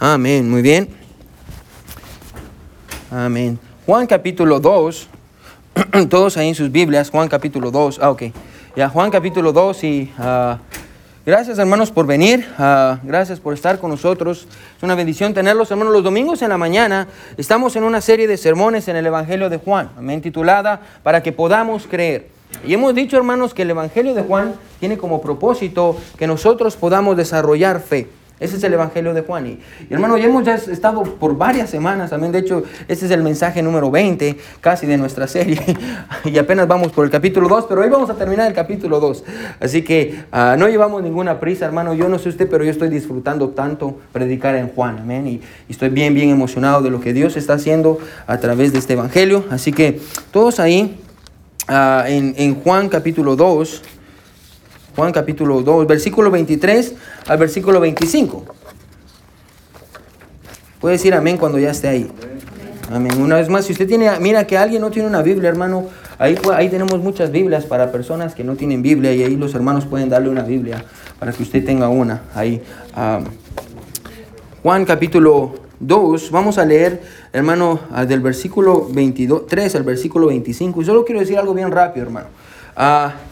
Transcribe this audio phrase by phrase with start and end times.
[0.00, 0.88] Amén, muy bien.
[3.10, 3.58] Amén.
[3.84, 5.08] Juan capítulo 2,
[6.08, 8.22] todos ahí en sus Biblias, Juan capítulo 2, ah, ok.
[8.76, 10.58] Ya, Juan capítulo 2 y ah,
[11.26, 14.46] gracias hermanos por venir, ah, gracias por estar con nosotros.
[14.76, 17.08] Es una bendición tenerlos hermanos los domingos en la mañana.
[17.36, 21.32] Estamos en una serie de sermones en el Evangelio de Juan, amén, titulada Para que
[21.32, 22.28] podamos creer.
[22.64, 27.16] Y hemos dicho hermanos que el Evangelio de Juan tiene como propósito que nosotros podamos
[27.16, 28.06] desarrollar fe.
[28.40, 29.46] Ese es el Evangelio de Juan.
[29.46, 29.58] Y,
[29.90, 32.30] hermano, ya hemos ya estado por varias semanas también.
[32.30, 35.60] De hecho, este es el mensaje número 20 casi de nuestra serie.
[36.24, 39.24] y apenas vamos por el capítulo 2, pero hoy vamos a terminar el capítulo 2.
[39.58, 41.94] Así que ah, no llevamos ninguna prisa, hermano.
[41.94, 45.00] Yo no sé usted, pero yo estoy disfrutando tanto predicar en Juan.
[45.00, 45.26] Amén.
[45.26, 48.92] Y, estoy bien, bien emocionado de lo que Dios está haciendo a través de este
[48.92, 49.44] Evangelio.
[49.50, 51.00] Así que todos ahí
[51.66, 53.82] ah, en, en Juan capítulo 2.
[54.98, 56.94] Juan capítulo 2, versículo 23
[57.28, 58.44] al versículo 25.
[60.80, 62.10] Puede decir amén cuando ya esté ahí.
[62.90, 63.12] Amén.
[63.22, 65.86] Una vez más, si usted tiene, mira que alguien no tiene una Biblia, hermano,
[66.18, 69.86] ahí, ahí tenemos muchas Biblias para personas que no tienen Biblia y ahí los hermanos
[69.86, 70.84] pueden darle una Biblia
[71.20, 72.22] para que usted tenga una.
[72.34, 72.60] Ahí.
[74.64, 77.00] Juan capítulo 2, vamos a leer,
[77.32, 80.82] hermano, ah, del versículo 23 al versículo 25.
[80.82, 82.26] Y solo quiero decir algo bien rápido, hermano.
[82.76, 83.27] Uh,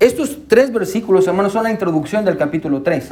[0.00, 3.10] estos tres versículos, hermanos, son la introducción del capítulo 3.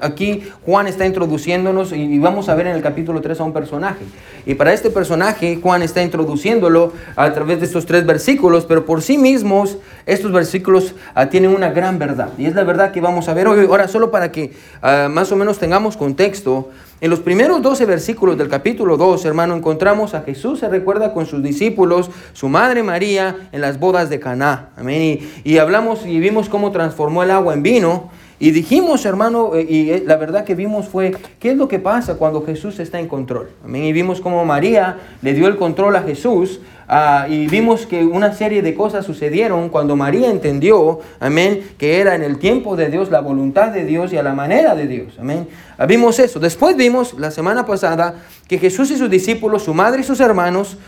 [0.00, 4.04] Aquí Juan está introduciéndonos y vamos a ver en el capítulo 3 a un personaje.
[4.46, 9.02] Y para este personaje, Juan está introduciéndolo a través de estos tres versículos, pero por
[9.02, 12.28] sí mismos, estos versículos ah, tienen una gran verdad.
[12.38, 13.66] Y es la verdad que vamos a ver hoy.
[13.66, 16.70] Ahora, solo para que ah, más o menos tengamos contexto,
[17.00, 21.24] en los primeros 12 versículos del capítulo 2, hermano, encontramos a Jesús, se recuerda con
[21.24, 24.68] sus discípulos, su madre María, en las bodas de Caná.
[24.76, 25.20] Amén.
[25.42, 28.10] Y, hablamos y vimos cómo transformó el agua en vino.
[28.40, 31.78] Y dijimos, hermano, eh, y eh, la verdad que vimos fue, ¿qué es lo que
[31.78, 33.50] pasa cuando Jesús está en control?
[33.64, 33.84] Amén.
[33.84, 36.60] Y vimos cómo María le dio el control a Jesús
[36.92, 42.16] Ah, y vimos que una serie de cosas sucedieron cuando María entendió, amén, que era
[42.16, 45.14] en el tiempo de Dios, la voluntad de Dios y a la manera de Dios,
[45.20, 45.46] amén.
[45.78, 46.40] Ah, vimos eso.
[46.40, 48.16] Después vimos la semana pasada
[48.48, 50.78] que Jesús y sus discípulos, su madre y sus hermanos,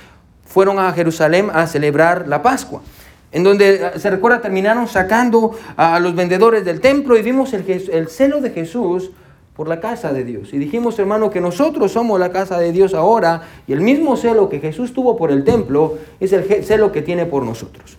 [0.45, 2.83] fueron a Jerusalén a celebrar la Pascua
[3.33, 7.69] en donde ah, se recuerda terminaron sacando a los vendedores del templo y vimos el,
[7.69, 9.11] el celo de Jesús
[9.55, 10.53] por la casa de Dios.
[10.53, 14.49] Y dijimos, hermano, que nosotros somos la casa de Dios ahora y el mismo celo
[14.49, 17.97] que Jesús tuvo por el templo es el celo que tiene por nosotros.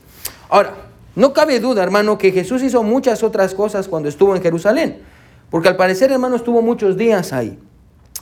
[0.50, 0.74] Ahora,
[1.16, 5.02] no cabe duda, hermano, que Jesús hizo muchas otras cosas cuando estuvo en Jerusalén,
[5.52, 7.60] porque al parecer, hermano, estuvo muchos días ahí.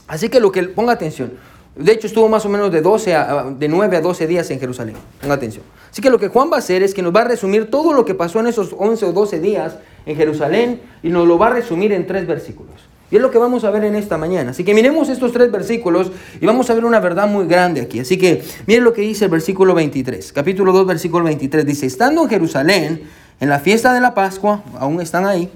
[0.06, 1.32] Así que lo que ponga atención.
[1.74, 4.60] De hecho, estuvo más o menos de, 12 a, de 9 a 12 días en
[4.60, 4.94] Jerusalén.
[5.20, 5.64] Ponga atención.
[5.90, 7.92] Así que lo que Juan va a hacer es que nos va a resumir todo
[7.94, 11.46] lo que pasó en esos 11 o 12 días en Jerusalén y nos lo va
[11.46, 12.74] a resumir en tres versículos.
[13.10, 14.52] Y es lo que vamos a ver en esta mañana.
[14.52, 16.10] Así que miremos estos tres versículos
[16.40, 18.00] y vamos a ver una verdad muy grande aquí.
[18.00, 20.32] Así que miren lo que dice el versículo 23.
[20.32, 21.64] Capítulo 2, versículo 23.
[21.66, 23.02] Dice, estando en Jerusalén,
[23.38, 25.50] en la fiesta de la Pascua, aún están ahí,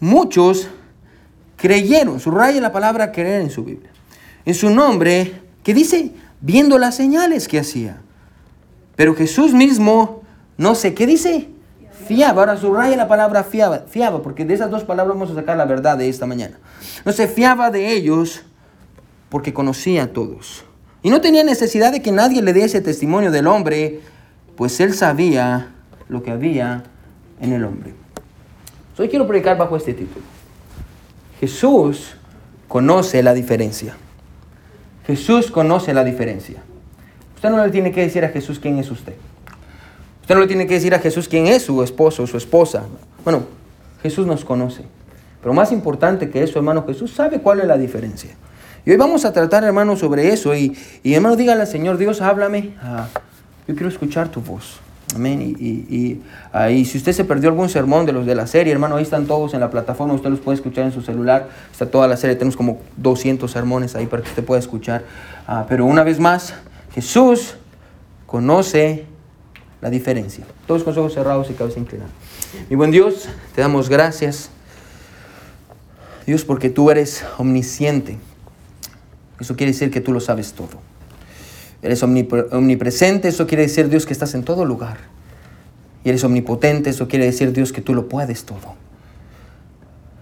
[0.00, 0.68] muchos
[1.56, 2.18] creyeron.
[2.18, 3.90] Subraya la palabra creer en su Biblia.
[4.46, 8.00] En su nombre, que dice, viendo las señales que hacía.
[8.94, 10.22] Pero Jesús mismo,
[10.56, 11.48] no sé, ¿qué dice?
[12.06, 12.42] fiaba.
[12.42, 15.64] Ahora subraya la palabra fiaba, fiaba, porque de esas dos palabras vamos a sacar la
[15.64, 16.58] verdad de esta mañana.
[17.04, 18.42] No se fiaba de ellos
[19.28, 20.64] porque conocía a todos.
[21.02, 24.00] Y no tenía necesidad de que nadie le diese testimonio del hombre,
[24.56, 25.72] pues él sabía
[26.08, 26.84] lo que había
[27.40, 27.94] en el hombre.
[28.98, 30.24] Hoy quiero predicar bajo este título.
[31.38, 32.16] Jesús
[32.66, 33.94] conoce la diferencia.
[35.06, 36.62] Jesús conoce la diferencia.
[37.36, 39.14] Usted no le tiene que decir a Jesús quién es usted.
[40.22, 42.84] Usted no le tiene que decir a Jesús quién es su esposo o su esposa.
[43.22, 43.44] Bueno,
[44.02, 44.82] Jesús nos conoce.
[45.40, 48.30] Pero más importante que eso, hermano, Jesús sabe cuál es la diferencia.
[48.84, 50.54] Y hoy vamos a tratar, hermano, sobre eso.
[50.56, 52.74] Y, y hermano, dígale al Señor, Dios, háblame.
[52.82, 53.06] Ah,
[53.68, 54.80] yo quiero escuchar tu voz.
[55.14, 55.56] Amén.
[55.58, 56.20] Y,
[56.52, 59.02] ah, y, si usted se perdió algún sermón de los de la serie, hermano, ahí
[59.02, 60.14] están todos en la plataforma.
[60.14, 61.48] Usted los puede escuchar en su celular.
[61.70, 62.34] Está toda la serie.
[62.36, 65.04] Tenemos como 200 sermones ahí para que usted pueda escuchar.
[65.46, 66.54] Ah, pero una vez más,
[66.92, 67.54] Jesús
[68.26, 69.06] conoce
[69.80, 70.44] la diferencia.
[70.66, 72.10] Todos con los ojos cerrados y cabeza inclinada.
[72.68, 74.50] Mi buen Dios, te damos gracias.
[76.26, 78.18] Dios, porque tú eres omnisciente.
[79.38, 80.85] Eso quiere decir que tú lo sabes todo.
[81.82, 84.98] Eres omnipresente, eso quiere decir, Dios, que estás en todo lugar.
[86.04, 88.74] Y eres omnipotente, eso quiere decir, Dios, que tú lo puedes todo.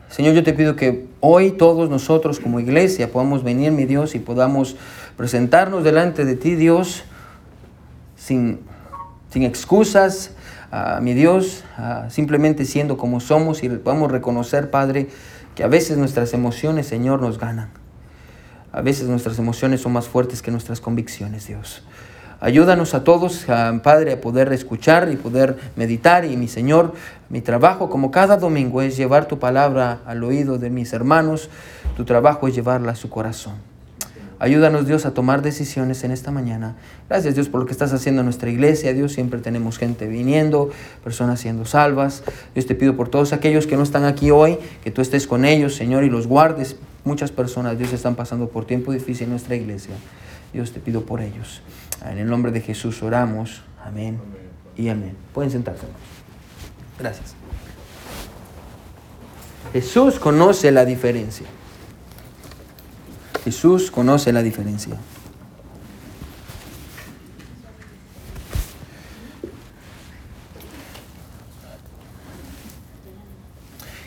[0.09, 4.19] Señor, yo te pido que hoy todos nosotros como iglesia podamos venir, mi Dios, y
[4.19, 4.77] podamos
[5.17, 7.05] presentarnos delante de ti, Dios,
[8.17, 8.61] sin
[9.35, 10.31] sin excusas,
[11.03, 11.65] mi Dios,
[12.09, 15.09] simplemente siendo como somos y podemos reconocer, Padre,
[15.57, 17.71] que a veces nuestras emociones, Señor, nos ganan.
[18.75, 21.85] A veces nuestras emociones son más fuertes que nuestras convicciones, Dios.
[22.41, 23.47] Ayúdanos a todos,
[23.85, 26.25] Padre, a poder escuchar y poder meditar.
[26.25, 26.93] Y mi Señor,
[27.29, 31.51] mi trabajo como cada domingo es llevar tu palabra al oído de mis hermanos.
[31.97, 33.55] Tu trabajo es llevarla a su corazón.
[34.41, 36.75] Ayúdanos Dios a tomar decisiones en esta mañana.
[37.09, 38.93] Gracias Dios por lo que estás haciendo en nuestra iglesia.
[38.93, 40.71] Dios, siempre tenemos gente viniendo,
[41.05, 42.25] personas siendo salvas.
[42.55, 45.45] Dios te pido por todos aquellos que no están aquí hoy, que tú estés con
[45.45, 46.77] ellos, Señor, y los guardes.
[47.05, 49.95] Muchas personas, Dios, están pasando por tiempo difícil en nuestra iglesia.
[50.53, 51.61] Dios te pido por ellos.
[52.05, 53.63] En el nombre de Jesús oramos.
[53.85, 54.19] Amén
[54.77, 55.15] y amén.
[55.35, 55.87] Pueden sentarse.
[56.99, 57.35] Gracias.
[59.73, 61.47] Jesús conoce la diferencia.
[63.45, 64.97] Jesús conoce la diferencia.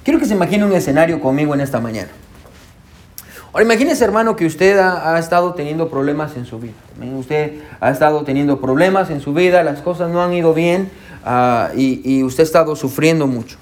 [0.03, 2.09] Quiero que se imagine un escenario conmigo en esta mañana.
[3.57, 6.75] Ahora imagínese, hermano, que usted ha, estado teniendo problemas en su vida.
[7.18, 10.92] Usted ha estado teniendo problemas en su vida, las cosas no han ido bien
[11.25, 13.57] ah, y usted ha estado sufriendo mucho.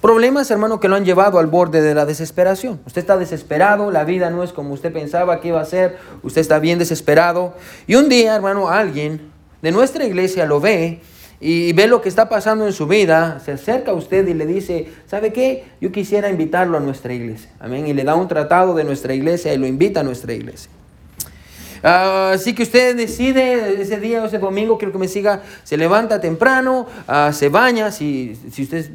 [0.00, 2.80] Problemas, hermano, que lo han llevado al borde de la desesperación.
[2.86, 6.40] Usted está desesperado, la vida no es como usted pensaba que iba a ser, usted
[6.40, 7.52] está bien desesperado.
[7.86, 9.30] Y un día, hermano, alguien
[9.60, 11.02] de nuestra iglesia lo ve
[11.44, 14.46] y ve lo que está pasando en su vida, se acerca a usted y le
[14.46, 15.64] dice, ¿sabe qué?
[15.80, 17.50] Yo quisiera invitarlo a nuestra iglesia.
[17.58, 17.88] Amén.
[17.88, 20.70] Y le da un tratado de nuestra iglesia y lo invita a nuestra iglesia.
[21.82, 25.76] Ah, así que usted decide ese día o ese domingo, quiero que me siga, se
[25.76, 28.88] levanta temprano, ah, se baña, si, si usted,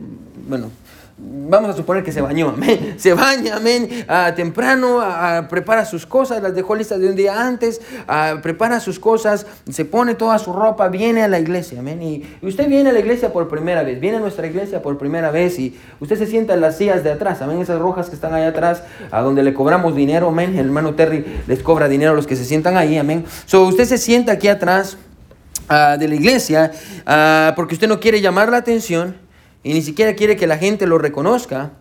[0.48, 0.72] bueno,
[1.20, 2.96] Vamos a suponer que se bañó, amén.
[2.98, 4.06] Se baña, amén.
[4.08, 8.80] Ah, temprano, ah, prepara sus cosas, las dejó listas de un día antes, ah, prepara
[8.80, 12.04] sus cosas, se pone toda su ropa, viene a la iglesia, amén.
[12.04, 15.32] Y, usted viene a la iglesia por primera vez, viene a nuestra iglesia por primera
[15.32, 17.62] vez y usted se sienta en las sillas de atrás, amén.
[17.62, 20.52] Esas rojas que están allá atrás, a donde le cobramos dinero, amén.
[20.54, 23.26] El hermano Terry les cobra dinero a los que se sientan ahí, amén.
[23.48, 24.98] So, usted se sienta aquí atrás
[25.68, 26.72] de la iglesia
[27.56, 29.27] porque usted no quiere llamar la atención
[29.68, 31.74] y ni siquiera quiere que la gente lo reconozca.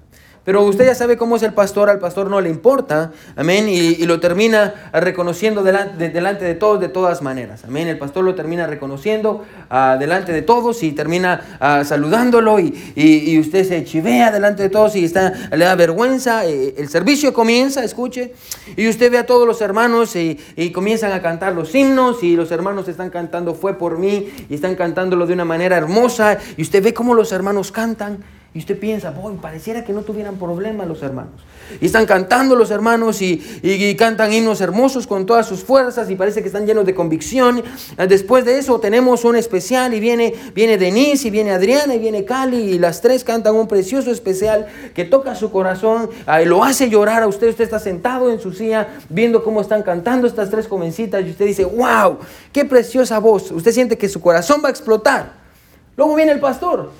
[0.46, 3.96] Pero usted ya sabe cómo es el pastor, al pastor no le importa, amén, y,
[4.06, 7.88] lo termina reconociendo delante de, delante de todos de todas maneras, amén.
[7.88, 13.36] El pastor lo termina reconociendo uh, delante de todos y termina uh, saludándolo y, y,
[13.40, 16.46] usted se chivea delante de todos y está, le da vergüenza.
[16.46, 18.32] Eh, el servicio comienza, escuche,
[18.76, 22.36] y usted ve a todos los hermanos y, y comienzan a cantar los himnos y
[22.36, 26.62] los hermanos están cantando fue por mí y están cantándolo de una manera hermosa y
[26.62, 28.35] usted ve cómo los hermanos cantan.
[28.54, 31.34] Y usted piensa, boy, pareciera que no tuvieran problemas los hermanos.
[31.78, 36.40] Y están cantando los hermanos y, cantan himnos hermosos con todas sus fuerzas y parece
[36.40, 37.62] que están llenos de convicción.
[38.08, 42.24] Después de eso tenemos un especial y viene, viene Denise y viene Adriana y viene
[42.24, 46.08] Cali y las tres cantan un precioso especial que toca su corazón
[46.42, 47.50] y lo hace llorar a usted.
[47.50, 51.44] Usted está sentado en su silla viendo cómo están cantando estas tres jovencitas y usted
[51.44, 52.18] dice, wow,
[52.52, 53.50] qué preciosa voz.
[53.50, 55.32] Usted siente que su corazón va a explotar.
[55.96, 56.90] Luego viene el pastor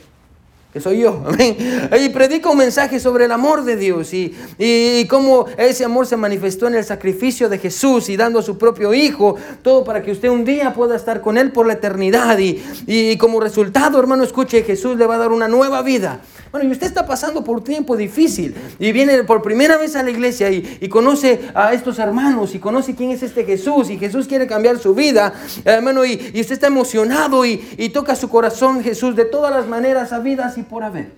[0.80, 1.56] soy yo, amén.
[2.00, 6.16] Y predica un mensaje sobre el amor de Dios y, y, cómo ese amor se
[6.16, 10.12] manifestó en el sacrificio de Jesús y dando a su propio Hijo, todo para que
[10.12, 12.38] usted un día pueda estar con Él por la eternidad.
[12.38, 16.20] Y, y como resultado, hermano, escuche, Jesús le va a dar una nueva vida.
[16.52, 20.02] Bueno, y usted está pasando por un tiempo difícil y viene por primera vez a
[20.02, 24.26] la iglesia y, conoce a estos hermanos y conoce quién es este Jesús y Jesús
[24.26, 27.58] quiere cambiar su vida, hermano, y, usted está emocionado y,
[27.92, 31.12] toca su corazón Jesús de todas las maneras habidas y por haber.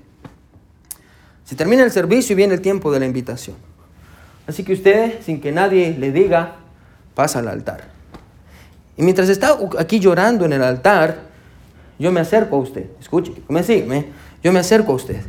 [1.44, 3.56] Se termina el servicio y viene el tiempo de la invitación.
[4.46, 6.56] Así que usted, sin que nadie le diga,
[7.14, 7.88] pasa al altar.
[8.96, 11.18] Y mientras está aquí llorando en el altar,
[11.98, 12.86] yo me acerco a usted.
[13.00, 14.08] Escuche, me sigue,
[14.42, 15.20] yo me acerco a usted.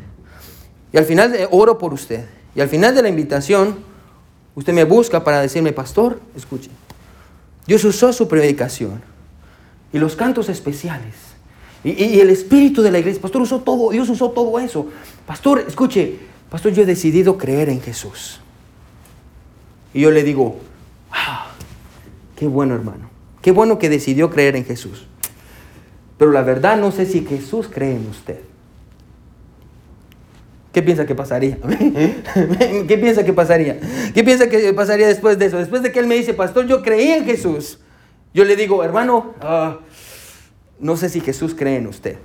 [0.92, 2.26] Y al final oro por usted.
[2.56, 3.80] Y al final de la invitación,
[4.56, 6.70] usted me busca para decirme, pastor, escuche.
[7.66, 9.02] Dios usó su predicación
[9.94, 11.29] y los cantos especiales
[11.84, 13.22] y, el espíritu de la iglesia.
[13.22, 14.88] Pastor usó todo, Dios usó todo eso.
[15.26, 16.18] Pastor, escuche,
[16.50, 18.42] pastor, yo he decidido creer en Jesús.
[19.94, 21.54] Y yo le digo, wow,
[22.36, 23.10] qué bueno hermano,
[23.42, 25.08] qué bueno que decidió creer en Jesús.
[26.18, 28.40] Pero la verdad no sé si Jesús cree en usted.
[30.74, 31.58] ¿Qué piensa que pasaría?
[32.88, 33.80] ¿Qué piensa que pasaría?
[34.14, 35.58] ¿Qué piensa que pasaría después de eso?
[35.58, 37.80] Después de que él me dice, pastor, yo creí en Jesús.
[38.34, 39.80] Yo le digo, hermano, ah,
[40.80, 42.18] no sé si Jesús cree en usted.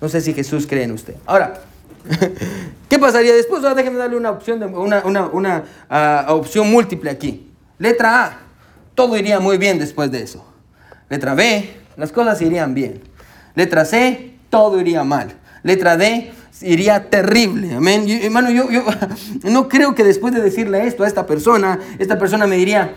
[0.00, 1.14] No sé si Jesús cree en usted.
[1.24, 1.60] Ahora,
[2.88, 3.62] ¿qué pasaría después?
[3.62, 7.50] Ahora déjeme darle una opción, de, una, una, ah, opción múltiple aquí.
[7.78, 8.38] Letra A,
[8.94, 10.44] todo iría muy bien después de eso.
[11.08, 13.02] Letra B, las cosas irían bien.
[13.54, 15.34] Letra C, todo iría mal.
[15.62, 17.74] Letra D, iría terrible.
[17.74, 18.06] Amén.
[18.08, 18.84] hermano, yo, yo
[19.50, 22.94] no creo que después de decirle esto a esta persona, esta persona me diría,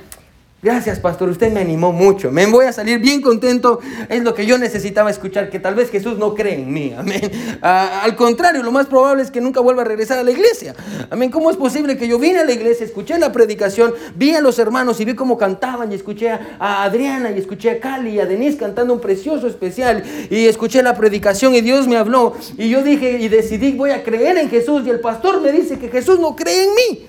[0.62, 2.32] Gracias, pastor, usted me animó mucho.
[2.32, 3.80] Me voy a salir bien contento.
[4.10, 6.94] Es lo que yo necesitaba escuchar, que tal vez Jesús no cree en mí.
[6.98, 7.32] Amén.
[7.62, 10.76] Ah, al contrario, lo más probable es que nunca vuelva a regresar a la iglesia.
[11.10, 11.32] Amén.
[11.32, 14.60] ¿Cómo es posible que yo vine a la iglesia, escuché la predicación, vi a los
[14.60, 18.26] hermanos y vi cómo cantaban y escuché a Adriana y escuché a Cali y a
[18.26, 22.84] Denise cantando un precioso especial y escuché la predicación y Dios me habló y yo
[22.84, 26.20] dije y decidí voy a creer en Jesús y el pastor me dice que Jesús
[26.20, 27.08] no cree en mí.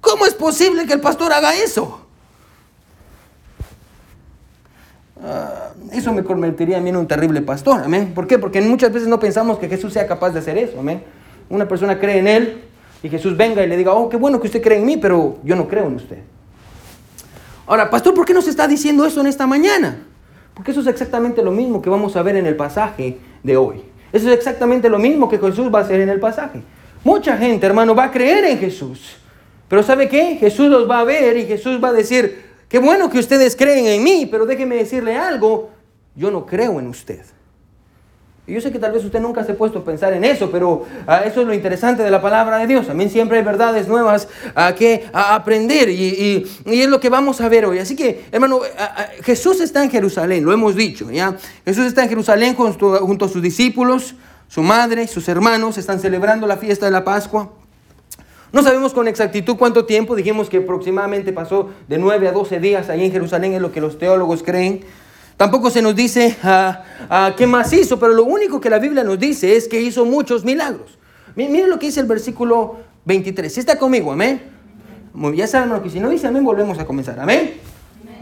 [0.00, 2.07] ¿Cómo es posible que el pastor haga eso?
[5.22, 8.12] Ah, eso me convertiría a mí en un terrible pastor, amén.
[8.14, 8.38] ¿Por qué?
[8.38, 11.02] Porque muchas veces no pensamos que Jesús sea capaz de hacer eso, amén.
[11.50, 12.62] Una persona cree en Él
[13.02, 15.38] y Jesús venga y le diga, oh, qué bueno que usted cree en mí, pero
[15.42, 16.18] yo no creo en usted.
[17.66, 20.04] Ahora, pastor, ¿por qué nos está diciendo eso en esta mañana?
[20.54, 23.82] Porque eso es exactamente lo mismo que vamos a ver en el pasaje de hoy.
[24.12, 26.62] Eso es exactamente lo mismo que Jesús va a hacer en el pasaje.
[27.04, 29.16] Mucha gente, hermano, va a creer en Jesús.
[29.68, 30.36] Pero ¿sabe qué?
[30.36, 33.86] Jesús los va a ver y Jesús va a decir, Qué bueno que ustedes creen
[33.86, 35.70] en mí, pero déjeme decirle algo,
[36.14, 37.24] yo no creo en usted.
[38.48, 40.50] Y yo sé que tal vez usted nunca se ha puesto a pensar en eso,
[40.50, 42.86] pero ah, eso es lo interesante de la palabra de Dios.
[42.86, 47.66] También siempre hay verdades nuevas a que aprender y, es lo que vamos a ver
[47.66, 47.78] hoy.
[47.78, 48.60] Así que, hermano,
[49.22, 51.36] Jesús está en Jerusalén, lo hemos dicho, ¿ya?
[51.66, 54.14] Jesús está en Jerusalén junto a sus discípulos,
[54.48, 57.50] su madre, sus hermanos, están celebrando la fiesta de la Pascua.
[58.52, 62.88] No sabemos con exactitud cuánto tiempo, dijimos que aproximadamente pasó de 9 a 12 días
[62.88, 64.84] ahí en Jerusalén, es lo que los teólogos creen.
[65.36, 69.18] Tampoco se nos dice ah, qué más hizo, pero lo único que la Biblia nos
[69.18, 70.98] dice es que hizo muchos milagros.
[71.36, 73.52] Miren lo que dice el versículo 23.
[73.52, 74.42] Si está conmigo, amén.
[75.34, 77.20] Ya saben, que si no dice amén, volvemos a comenzar.
[77.20, 77.54] Amén.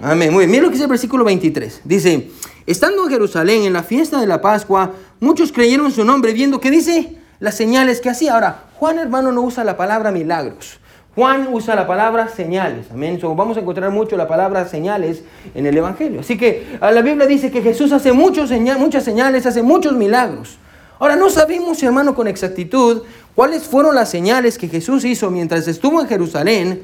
[0.02, 0.30] Amén.
[0.30, 0.50] Muy bien.
[0.50, 1.80] Miren lo que dice el versículo 23.
[1.84, 2.30] Dice,
[2.66, 6.70] estando en Jerusalén en la fiesta de la Pascua, muchos creyeron su nombre viendo que
[6.70, 8.34] dice las señales que hacía.
[8.34, 10.78] Ahora, Juan hermano no usa la palabra milagros.
[11.14, 12.86] Juan usa la palabra señales.
[12.92, 13.18] Amén.
[13.22, 15.22] vamos a encontrar mucho la palabra señales
[15.54, 16.20] en el Evangelio.
[16.20, 20.58] Así que la Biblia dice que Jesús hace muchos muchas señales, hace muchos milagros.
[20.98, 23.02] Ahora no sabemos, hermano, con exactitud
[23.34, 26.82] cuáles fueron las señales que Jesús hizo mientras estuvo en Jerusalén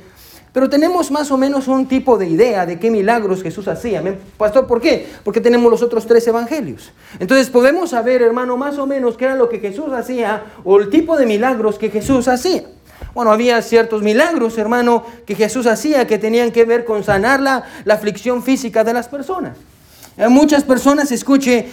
[0.53, 4.03] pero tenemos más o menos un tipo de idea de qué milagros Jesús hacía.
[4.37, 5.09] Pastor, ¿por qué?
[5.25, 6.93] Porque tenemos los otros tres evangelios.
[7.19, 10.91] Entonces podemos saber, hermano, más o menos qué era lo que Jesús hacía o el
[10.91, 12.65] tipo de milagros que Jesús hacía.
[13.15, 17.65] Bueno, había ciertos milagros, hermano, que Jesús hacía que tenían que ver con sanar la,
[17.91, 19.57] aflicción física de las personas.
[20.19, 21.69] Eh, muchas personas, escuche,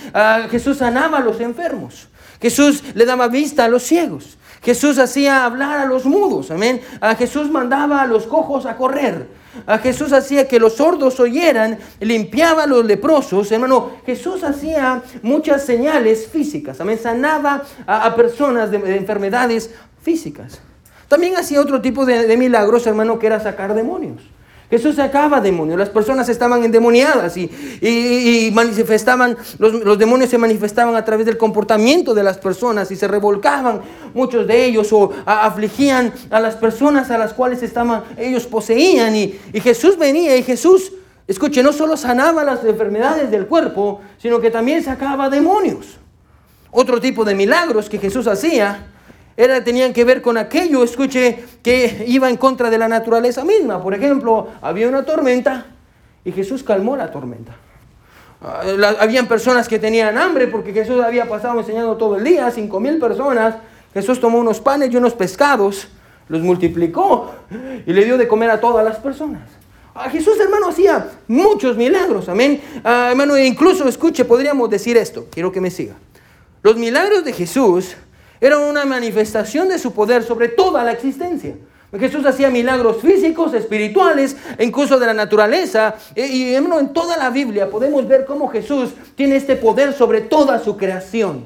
[0.50, 2.08] Jesús sanaba a los enfermos.
[2.42, 4.38] Jesús le daba vista a los ciegos.
[4.62, 6.82] Jesús hacía hablar a los mudos, amén.
[7.00, 9.28] A Jesús mandaba a los cojos a correr.
[9.66, 13.92] A Jesús hacía que los sordos oyeran, limpiaba a los leprosos, hermano.
[14.06, 17.00] Jesús hacía muchas señales físicas, amén.
[17.02, 20.60] Sanaba a, personas de, enfermedades físicas.
[21.08, 24.22] También hacía otro tipo de milagros, hermano, que era sacar demonios.
[24.70, 31.26] Jesús sacaba demonios, las personas estaban endemoniadas y, manifestaban, los, demonios se manifestaban a través
[31.26, 33.82] del comportamiento de las personas y se revolcaban
[34.14, 39.40] muchos de ellos o afligían a las personas a las cuales estaban, ellos poseían y,
[39.54, 40.94] y Jesús venía y Jesús,
[41.28, 45.98] escuche, no solo sanaba las enfermedades del cuerpo, sino que también sacaba demonios.
[46.70, 48.86] Otro tipo de milagros que Jesús hacía
[49.40, 53.82] era, tenían que ver con aquello, escuche, que iba en contra de la naturaleza misma.
[53.82, 55.66] Por ejemplo, había una tormenta
[56.26, 57.56] y Jesús calmó la tormenta.
[58.42, 58.64] Ah,
[59.00, 63.00] habían personas que tenían hambre porque Jesús había pasado enseñando todo el día, cinco mil
[63.00, 63.56] personas.
[63.94, 65.88] Jesús tomó unos panes y unos pescados,
[66.28, 67.32] los multiplicó
[67.86, 69.44] y le dio de comer a todas las personas.
[69.96, 72.62] Ah, Jesús, hermano, hacía muchos milagros, amén.
[72.84, 75.96] Ah, hermano, e incluso, escuche, podríamos decir esto, quiero que me siga.
[76.62, 77.96] Los milagros de Jesús
[78.42, 81.56] era una manifestación de su poder sobre toda la existencia.
[81.98, 85.96] Jesús hacía milagros físicos, espirituales, e incluso de la naturaleza.
[86.16, 90.60] E, y en toda la Biblia podemos ver cómo Jesús tiene este poder sobre toda
[90.60, 91.46] su creación.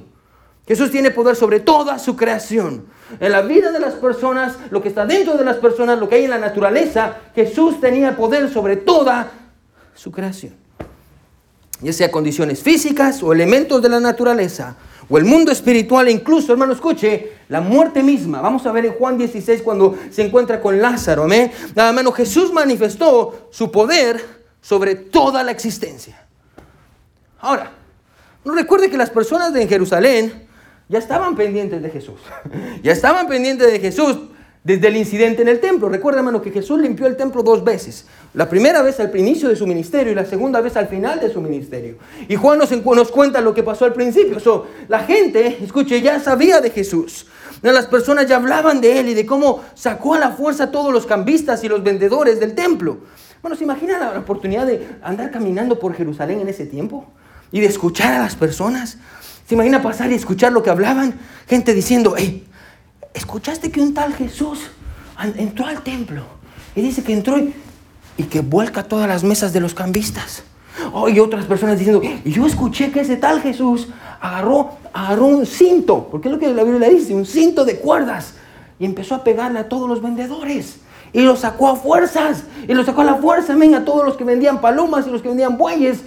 [0.68, 2.86] Jesús tiene poder sobre toda su creación.
[3.20, 6.16] En la vida de las personas, lo que está dentro de las personas, lo que
[6.16, 9.32] hay en la naturaleza, Jesús tenía poder sobre toda
[9.94, 10.56] su creación.
[11.82, 14.78] Ya sea condiciones físicas o elementos de la naturaleza
[15.10, 18.42] o el mundo espiritual, e incluso, hermano, escuche, la muerte misma.
[18.42, 21.32] Vamos a ver en Juan 16 cuando se encuentra con Lázaro.
[21.32, 21.52] ¿eh?
[21.76, 24.24] Hermano, Jesús manifestó su poder
[24.62, 26.26] sobre toda la existencia.
[27.40, 27.72] Ahora,
[28.46, 30.48] no recuerde que las personas de Jerusalén
[30.90, 32.20] ya estaban pendientes de Jesús.
[32.84, 34.18] ya estaban pendientes de Jesús
[34.64, 35.90] desde el incidente en el templo.
[35.90, 38.06] Recuerda, hermano, que Jesús limpió el templo dos veces.
[38.34, 41.32] La primera vez al inicio de su ministerio y la segunda vez al final de
[41.32, 41.98] su ministerio.
[42.28, 44.40] Y Juan nos, nos cuenta lo que pasó al principio.
[44.40, 47.28] So, la gente, escuche, ya sabía de Jesús.
[47.62, 50.92] Las personas ya hablaban de él y de cómo sacó a la fuerza a todos
[50.92, 53.00] los cambistas y los vendedores del templo.
[53.42, 57.06] Bueno, ¿se imagina la oportunidad de andar caminando por Jerusalén en ese tiempo?
[57.52, 58.98] Y de escuchar a las personas.
[59.48, 61.20] ¿Se imagina pasar y escuchar lo que hablaban?
[61.48, 62.46] Gente diciendo, hey,
[63.14, 64.60] ¿escuchaste que un tal Jesús
[65.38, 66.24] entró al templo?
[66.76, 70.44] Y dice que entró y, que vuelca todas las mesas de los cambistas.
[70.92, 73.88] Oh, y otras personas diciendo, yo escuché que ese tal Jesús
[74.20, 78.34] agarró, agarró un cinto, porque es lo que la Biblia dice, un cinto de cuerdas,
[78.80, 80.78] y empezó a pegarle a todos los vendedores.
[81.12, 84.18] Y lo sacó a fuerzas, y lo sacó a la fuerza, men, a todos los
[84.18, 86.00] que vendían palomas y los que vendían bueyes.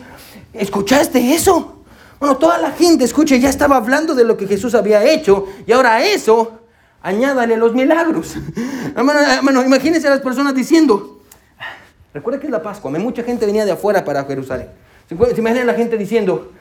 [0.53, 1.77] ¿Escuchaste eso?
[2.19, 5.73] Bueno, toda la gente, escuche, ya estaba hablando de lo que Jesús había hecho, y
[5.73, 6.61] ahora eso,
[7.03, 8.37] añádale los milagros.
[8.97, 11.21] hermano, imagínense a las personas diciendo,
[12.13, 14.69] recuerda que es la Pascua, mucha gente venía de afuera para Jerusalén.
[15.09, 16.53] Se imaginan la gente diciendo,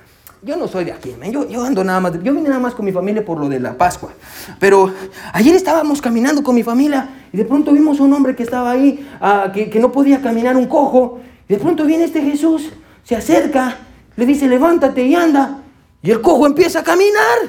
[0.43, 2.85] yo no soy de aquí, yo, yo ando nada más, yo vine nada más con
[2.85, 4.11] mi familia por lo de la Pascua.
[4.59, 4.93] Pero
[5.33, 8.69] ayer estábamos caminando con mi familia y de pronto vimos a un hombre que estaba
[8.69, 11.19] ahí, ah, que, que no podía caminar un cojo.
[11.49, 12.69] Y de pronto viene este Jesús,
[13.03, 13.77] se acerca,
[14.15, 15.61] le dice, levántate y anda.
[16.03, 17.39] Y el cojo empieza a caminar.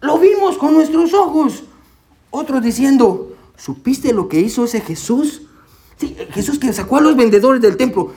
[0.00, 1.64] Lo vimos con nuestros ojos.
[2.36, 5.42] Otros diciendo, ¿supiste lo que hizo ese Jesús?
[5.96, 8.10] Sí, Jesús que sacó a los vendedores del templo.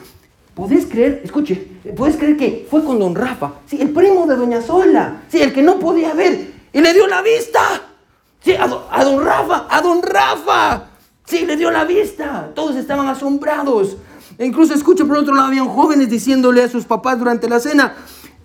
[0.56, 1.20] ¿Podés creer?
[1.22, 1.54] Escuche,
[1.96, 3.52] ¿puedes creer que fue con don Rafa?
[3.66, 5.22] Sí, el primo de doña Sola.
[5.28, 6.52] Sí, el que no podía ver.
[6.72, 7.60] Y le dio la vista.
[8.40, 10.88] Sí, a, don Rafa, a don Rafa.
[11.24, 12.50] Sí, le dio la vista.
[12.56, 13.98] Todos estaban asombrados.
[14.36, 17.94] E incluso escuche, por otro lado, habían jóvenes diciéndole a sus papás durante la cena,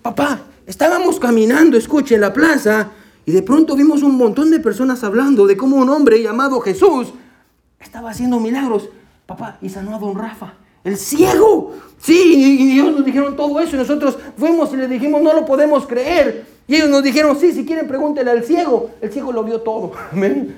[0.02, 2.92] papá, estábamos caminando, escuche, en la plaza,
[3.26, 7.12] y de pronto vimos un montón de personas hablando de cómo un hombre llamado Jesús
[7.80, 8.88] estaba haciendo milagros.
[9.26, 10.54] Papá, y sanó a don Rafa.
[10.82, 11.74] El ciego.
[11.98, 15.46] Sí, y ellos nos dijeron todo eso y nosotros fuimos y le dijimos, no lo
[15.46, 16.46] podemos creer.
[16.68, 18.90] Y ellos nos dijeron, sí, si quieren pregúntenle al ciego.
[19.00, 19.92] El ciego lo vio todo.
[20.12, 20.56] Amén.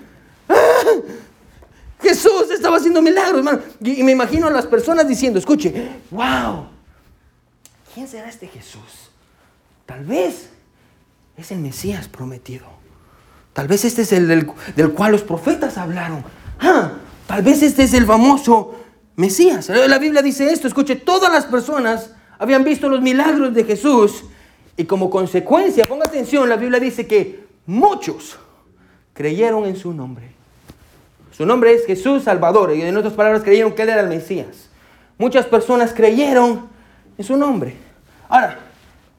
[0.49, 0.54] ¡Ah!
[2.00, 3.61] Jesús estaba haciendo milagros, hermano.
[3.80, 5.73] Y, me imagino a las personas diciendo, escuche,
[6.11, 6.66] wow,
[7.94, 9.11] ¿quién será este Jesús?
[9.87, 10.50] Tal vez
[11.37, 12.66] es el Mesías prometido.
[13.53, 16.25] Tal vez este es el del, del cual los profetas hablaron.
[16.61, 16.92] Ah,
[17.27, 18.75] tal vez este es el famoso
[19.16, 19.68] Mesías.
[19.68, 24.25] La Biblia dice esto, escuche, todas las personas habían visto los milagros de Jesús
[24.77, 28.38] y como consecuencia, ponga atención, la Biblia dice que muchos
[29.14, 30.31] creyeron en su nombre.
[31.33, 34.68] Su nombre es Jesús Salvador y en otras palabras creyeron que Él era el Mesías.
[35.18, 36.68] Muchas personas creyeron
[37.16, 37.77] en su nombre.
[38.29, 38.59] Ahora,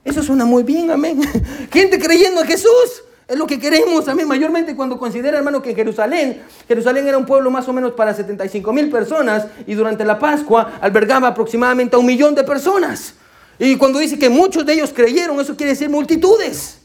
[0.07, 1.19] eso suena muy bien, amén.
[1.71, 3.03] Gente creyendo en Jesús.
[3.27, 7.51] Es lo que queremos, amén, mayormente cuando considera, hermano, que Jerusalén, Jerusalén era un pueblo
[7.51, 12.05] más o menos para 75 mil personas y durante la Pascua albergaba aproximadamente a un
[12.05, 13.15] millón de personas.
[13.59, 16.79] Y cuando dice que muchos de ellos creyeron, eso quiere decir multitudes.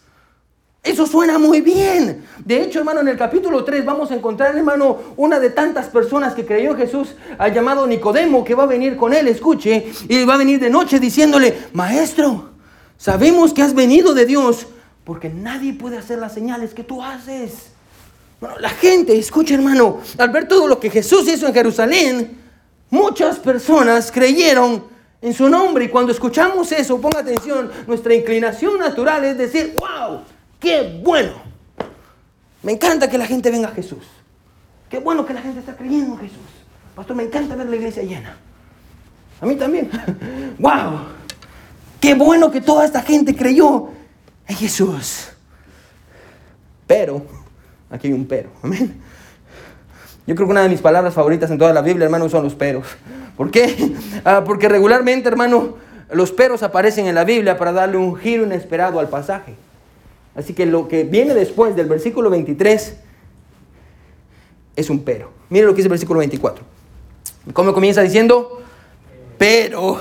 [0.82, 2.24] Eso suena muy bien.
[2.44, 6.35] De hecho, hermano, en el capítulo 3 vamos a encontrar, hermano, una de tantas personas
[6.35, 7.14] que creyó en Jesús,
[7.54, 10.98] llamado Nicodemo, que va a venir con él, escuche, y va a venir de noche
[10.98, 12.52] diciéndole, maestro,
[13.03, 14.69] sabemos que has venido de Dios
[15.05, 17.73] porque nadie puede hacer las señales que tú haces.
[18.41, 22.38] Bueno, la gente, escucha hermano, al ver todo lo que Jesús hizo en Jerusalén,
[22.91, 24.85] muchas personas creyeron
[25.21, 25.87] en su nombre.
[25.87, 30.21] Y cuando escuchamos eso, ponga atención, nuestra inclinación natural es decir, wow,
[30.61, 31.43] qué bueno.
[32.62, 34.05] Me encanta que la gente venga a Jesús.
[34.88, 36.38] Qué bueno que la gente está creyendo en Jesús.
[36.95, 38.37] Pastor, me encanta ver la iglesia llena.
[39.41, 39.91] A mí también.
[40.61, 41.21] wow.
[42.03, 43.91] Qué bueno que toda esta gente creyó
[44.49, 45.29] en Jesús.
[46.85, 47.23] Pero,
[47.88, 49.01] aquí hay un pero, amén.
[50.27, 52.57] Yo creo que una de mis palabras favoritas en toda la Biblia, hermano, son los
[52.57, 52.88] peros.
[53.37, 53.95] ¿Por qué?
[54.25, 55.77] Ah, porque regularmente, hermano,
[56.11, 59.55] los peros aparecen en la Biblia para darle un giro inesperado al pasaje.
[60.35, 62.97] Así que lo que viene después del versículo 23
[64.75, 65.31] es un pero.
[65.51, 66.65] Mire lo que dice el versículo 24.
[67.53, 68.61] ¿Cómo comienza diciendo?
[69.38, 70.01] Pero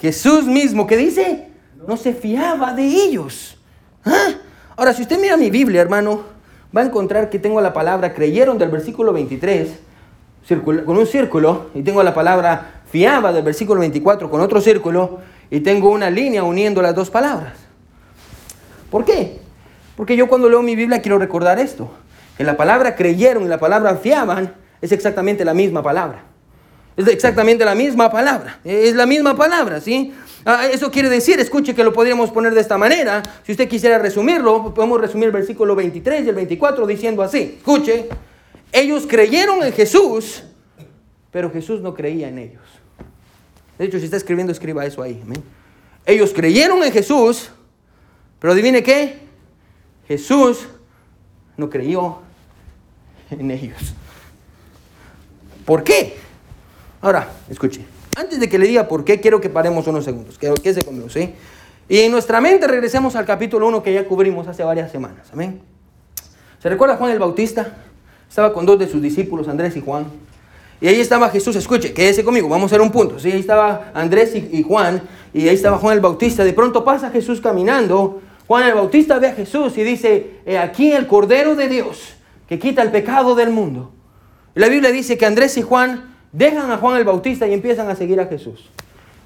[0.00, 1.48] Jesús mismo, que dice?
[1.86, 3.58] No se fiaba de ellos.
[4.04, 4.30] ¿Ah?
[4.76, 6.22] Ahora, si usted mira mi Biblia, hermano,
[6.74, 9.68] va a encontrar que tengo la palabra creyeron del versículo 23
[10.64, 15.60] con un círculo y tengo la palabra fiaba del versículo 24 con otro círculo y
[15.60, 17.52] tengo una línea uniendo las dos palabras.
[18.90, 19.40] ¿Por qué?
[19.96, 21.90] Porque yo cuando leo mi Biblia quiero recordar esto,
[22.38, 26.29] que la palabra creyeron y la palabra fiaban es exactamente la misma palabra.
[27.00, 28.60] Es exactamente la misma palabra.
[28.64, 30.12] Es la misma palabra, ¿sí?
[30.44, 33.22] Ah, eso quiere decir, escuche que lo podríamos poner de esta manera.
[33.44, 37.56] Si usted quisiera resumirlo, podemos resumir el versículo 23 y el 24 diciendo así.
[37.58, 38.08] Escuche,
[38.72, 40.42] ellos creyeron en Jesús,
[41.30, 42.62] pero Jesús no creía en ellos.
[43.78, 45.22] De hecho, si está escribiendo, escriba eso ahí.
[46.06, 47.50] Ellos creyeron en Jesús,
[48.38, 49.20] pero adivine qué,
[50.06, 50.66] Jesús
[51.56, 52.18] no creyó
[53.30, 53.94] en ellos.
[55.64, 56.29] ¿Por qué?
[57.00, 57.84] Ahora, escuche.
[58.16, 60.38] Antes de que le diga por qué, quiero que paremos unos segundos.
[60.38, 61.34] Que, se conmigo, ¿sí?
[61.88, 65.28] Y en nuestra mente regresemos al capítulo 1 que ya cubrimos hace varias semanas.
[65.32, 65.60] Amén.
[66.62, 67.74] ¿Se recuerda Juan el Bautista?
[68.28, 70.06] Estaba con dos de sus discípulos, Andrés y Juan.
[70.80, 73.18] Y ahí estaba Jesús, escuche, quédese conmigo, vamos a hacer un punto.
[73.18, 75.02] Sí, ahí estaba Andrés y, Juan,
[75.34, 76.44] y ahí estaba Juan el Bautista.
[76.44, 78.22] De pronto pasa Jesús caminando.
[78.46, 82.14] Juan el Bautista ve a Jesús y dice, aquí el Cordero de Dios
[82.50, 83.92] que quita el pecado del mundo.
[84.54, 87.96] La Biblia dice que Andrés y Juan dejan a Juan el Bautista y empiezan a
[87.96, 88.70] seguir a Jesús.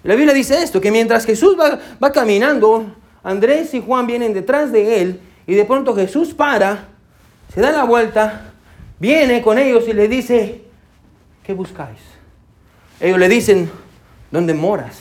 [0.03, 2.87] la Biblia dice esto, que mientras Jesús va, va caminando,
[3.23, 6.89] Andrés y Juan vienen detrás de él y de pronto Jesús para,
[7.53, 8.53] se da la vuelta,
[8.99, 10.63] viene con ellos y le dice,
[11.43, 11.99] ¿qué buscáis?
[13.01, 13.71] Ellos le dicen,
[14.31, 15.01] ¿dónde moras?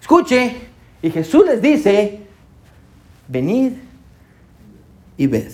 [0.00, 0.56] Escuche,
[1.02, 2.20] y Jesús les dice,
[3.28, 3.72] venid
[5.16, 5.52] y ved.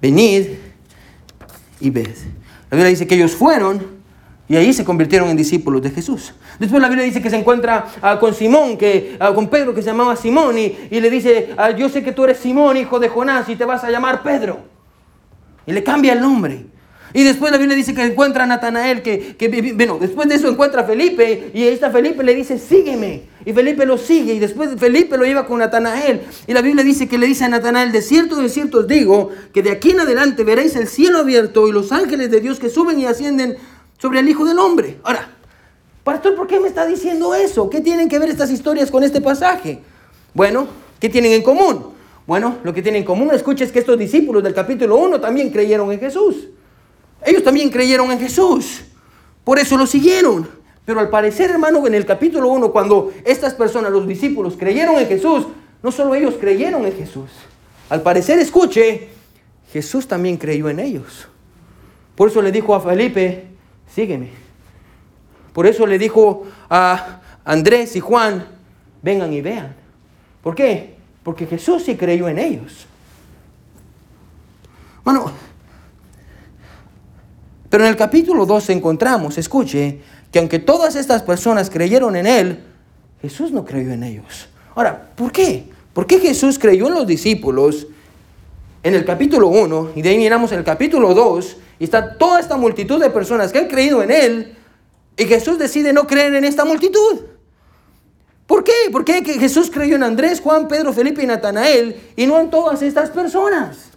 [0.00, 0.48] Venid
[1.80, 2.16] y ved.
[2.70, 3.99] La Biblia dice que ellos fueron
[4.50, 6.34] y ahí se convirtieron en discípulos de Jesús.
[6.58, 9.80] Después la Biblia dice que se encuentra ah, con Simón, que, ah, con Pedro que
[9.80, 13.08] se llamaba Simón, y, le dice, ah, yo sé que tú eres Simón, hijo de
[13.08, 14.58] Jonás, y te vas a llamar Pedro.
[15.66, 16.66] Y le cambia el nombre.
[17.12, 20.48] Y después la Biblia dice que encuentra a Natanael, que, que, bueno, después de eso
[20.48, 23.30] encuentra a Felipe, y esta Felipe le dice, sígueme.
[23.44, 26.22] Y Felipe lo sigue, y después Felipe lo lleva con Natanael.
[26.48, 29.30] Y la Biblia dice que le dice a Natanael, de cierto, de cierto os digo,
[29.54, 32.68] que de aquí en adelante veréis el cielo abierto y los ángeles de Dios que
[32.68, 33.56] suben y ascienden
[34.00, 34.98] sobre el Hijo del Hombre.
[35.02, 35.28] Ahora,
[36.02, 37.68] pastor, ¿por qué me está diciendo eso?
[37.68, 39.80] ¿Qué tienen que ver estas historias con este pasaje?
[40.32, 40.66] Bueno,
[40.98, 41.92] ¿qué tienen en común?
[42.26, 45.50] Bueno, lo que tienen en común, escucha, es que estos discípulos del capítulo 1 también
[45.50, 46.48] creyeron en Jesús.
[47.24, 48.82] Ellos también creyeron en Jesús.
[49.44, 50.48] Por eso lo siguieron.
[50.84, 55.06] Pero al parecer, hermano, en el capítulo 1, cuando estas personas, los discípulos, creyeron en
[55.06, 55.46] Jesús,
[55.82, 57.30] no solo ellos creyeron en Jesús.
[57.88, 59.08] Al parecer, escuche,
[59.72, 61.28] Jesús también creyó en ellos.
[62.14, 63.49] Por eso le dijo a Felipe,
[63.94, 64.30] sígueme.
[65.52, 68.46] Por eso le dijo a Andrés y Juan,
[69.02, 69.74] vengan y vean.
[70.42, 70.96] ¿Por qué?
[71.22, 72.86] Porque Jesús sí creyó en ellos.
[75.04, 75.32] Bueno,
[77.68, 80.00] pero en el capítulo 2 encontramos, escuche,
[80.30, 82.64] que aunque todas estas personas creyeron en Él,
[83.22, 84.48] Jesús no creyó en ellos.
[84.74, 85.68] Ahora, ¿por qué?
[85.92, 87.86] ¿Por qué Jesús creyó en los discípulos
[88.82, 92.56] en el capítulo 1 y de ahí miramos el capítulo 2 y está toda esta
[92.56, 94.56] multitud de personas que han creído en Él
[95.16, 97.22] y Jesús decide no creer en esta multitud?
[98.46, 98.72] ¿Por qué?
[98.92, 102.82] ¿Por qué Jesús creyó en Andrés, Juan, Pedro, Felipe y Natanael y no en todas
[102.82, 103.90] estas personas?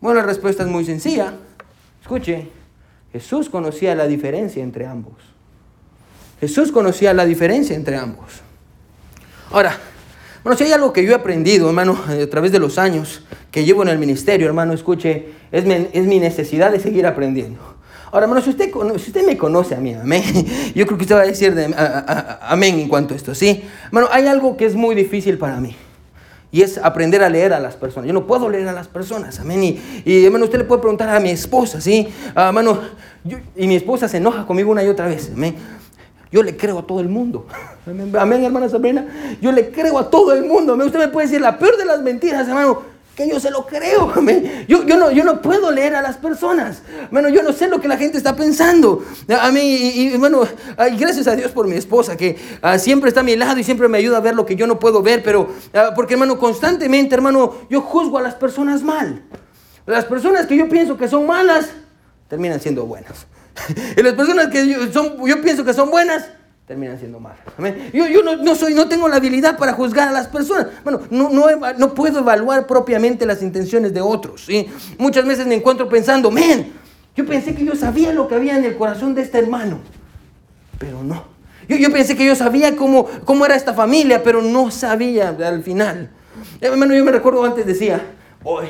[0.00, 1.34] Bueno, la respuesta es muy sencilla.
[2.00, 2.48] Escuche,
[3.12, 5.14] Jesús conocía la diferencia entre ambos.
[6.40, 8.40] Jesús conocía la diferencia entre ambos.
[9.52, 9.78] Ahora,
[10.44, 13.64] bueno, si hay algo que yo he aprendido, hermano, a través de los años que
[13.64, 15.64] llevo en el ministerio, hermano, escuche, es
[16.06, 17.60] mi, necesidad de seguir aprendiendo.
[18.10, 20.22] Ahora, hermano, si usted, si usted me conoce a mí, amén,
[20.74, 21.54] yo creo que usted va a decir
[22.42, 23.62] amén en cuanto a esto, ¿sí?
[23.86, 25.76] Hermano, hay algo que es muy difícil para mí.
[26.50, 28.06] Y es aprender a leer a las personas.
[28.06, 29.64] Yo no puedo leer a las personas, amén.
[29.64, 32.08] Y, y hermano, usted le puede preguntar a mi esposa, ¿sí?
[32.34, 32.78] Ah, hermano,
[33.56, 35.56] y mi esposa se enoja conmigo una y otra vez, amén.
[36.32, 37.46] Yo le creo a todo el mundo.
[38.18, 39.06] Amén, hermana Sabrina.
[39.40, 40.74] Yo le creo a todo el mundo.
[40.74, 44.12] Usted me puede decir la peor de las mentiras, hermano que yo se lo creo.
[44.68, 46.82] Yo, no, puedo leer a las personas.
[47.10, 49.04] Bueno, yo no sé lo que la gente está pensando.
[49.40, 50.42] A mí, y, bueno,
[50.98, 53.88] gracias a Dios por mi esposa, que ah, siempre está a mi lado y siempre
[53.88, 55.22] me ayuda a ver lo que yo no puedo ver.
[55.22, 59.22] Pero, ah, porque hermano, constantemente, hermano, yo juzgo a las personas mal.
[59.84, 61.70] Las personas que yo pienso que son malas,
[62.28, 63.26] terminan siendo buenas.
[63.96, 66.28] y las personas que son, yo pienso que son buenas,
[66.66, 67.40] terminan siendo malas.
[67.92, 70.68] Yo, yo no, soy, no tengo la habilidad para juzgar a las personas.
[70.84, 74.44] Bueno, no, no, no puedo evaluar propiamente las intenciones de otros.
[74.46, 74.68] ¿sí?
[74.98, 76.72] Muchas veces me encuentro pensando, men,
[77.14, 79.80] yo pensé que yo sabía lo que había en el corazón de este hermano,
[80.78, 81.24] pero no.
[81.68, 85.62] Yo, yo pensé que yo sabía cómo, cómo era esta familia, pero no sabía al
[85.62, 86.10] final.
[86.60, 88.00] Hermano, yo me recuerdo antes decía,
[88.44, 88.66] hoy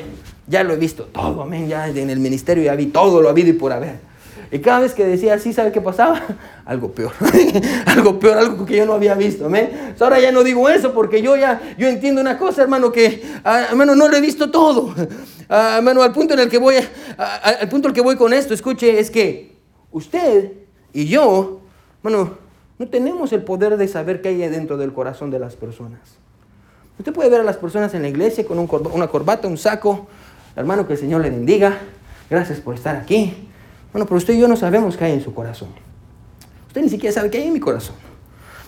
[0.47, 3.49] ya lo he visto todo, amén, ya en el ministerio ya vi todo lo habido
[3.49, 4.12] y por haber.
[4.53, 6.21] Y cada vez que decía así, ¿sabe qué pasaba?
[6.65, 7.11] Algo peor.
[7.87, 9.49] algo peor, algo que yo no había visto.
[9.99, 13.65] Ahora ya no digo eso porque yo ya yo entiendo una cosa, hermano, que ah,
[13.71, 14.93] hermano, no lo he visto todo.
[15.49, 16.75] Ah, hermano, al punto en el que voy,
[17.17, 19.57] al punto en el que voy con esto, escuche, es que
[19.91, 20.53] usted
[20.93, 21.61] y yo,
[22.03, 22.37] bueno,
[22.77, 25.99] no tenemos el poder de saber qué hay dentro del corazón de las personas.
[26.99, 30.07] Usted puede ver a las personas en la iglesia con una corbata, un saco.
[30.55, 31.79] Hermano, que el Señor le bendiga.
[32.29, 33.49] Gracias por estar aquí.
[33.93, 35.69] Bueno, pero usted y yo no sabemos qué hay en su corazón.
[36.67, 37.95] Usted ni siquiera sabe qué hay en mi corazón.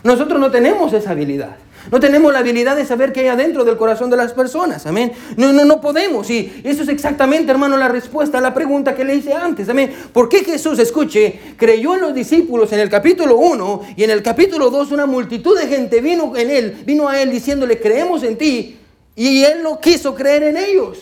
[0.04, 1.56] Nosotros no tenemos esa habilidad.
[1.90, 4.86] No tenemos la habilidad de saber qué hay adentro del corazón de las personas.
[4.86, 5.12] Amén.
[5.36, 6.30] No, no, no podemos.
[6.30, 9.68] Y eso es exactamente, hermano, la respuesta a la pregunta que le hice antes.
[9.68, 9.92] Amén.
[10.12, 14.22] ¿Por qué Jesús, escuche, creyó en los discípulos en el capítulo 1 y en el
[14.22, 18.36] capítulo 2 una multitud de gente vino en él, vino a él diciéndole, creemos en
[18.36, 18.78] ti.
[19.14, 20.98] Y él no quiso creer en ellos.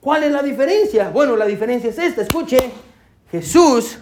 [0.00, 1.10] ¿Cuál es la diferencia?
[1.10, 2.22] Bueno, la diferencia es esta.
[2.22, 2.58] Escuche,
[3.40, 3.98] Jesús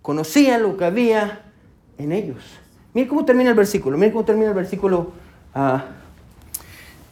[0.00, 1.42] conocía lo que había
[1.98, 2.42] en ellos.
[2.94, 3.96] Mire cómo termina el versículo.
[3.96, 5.12] Mire cómo termina el versículo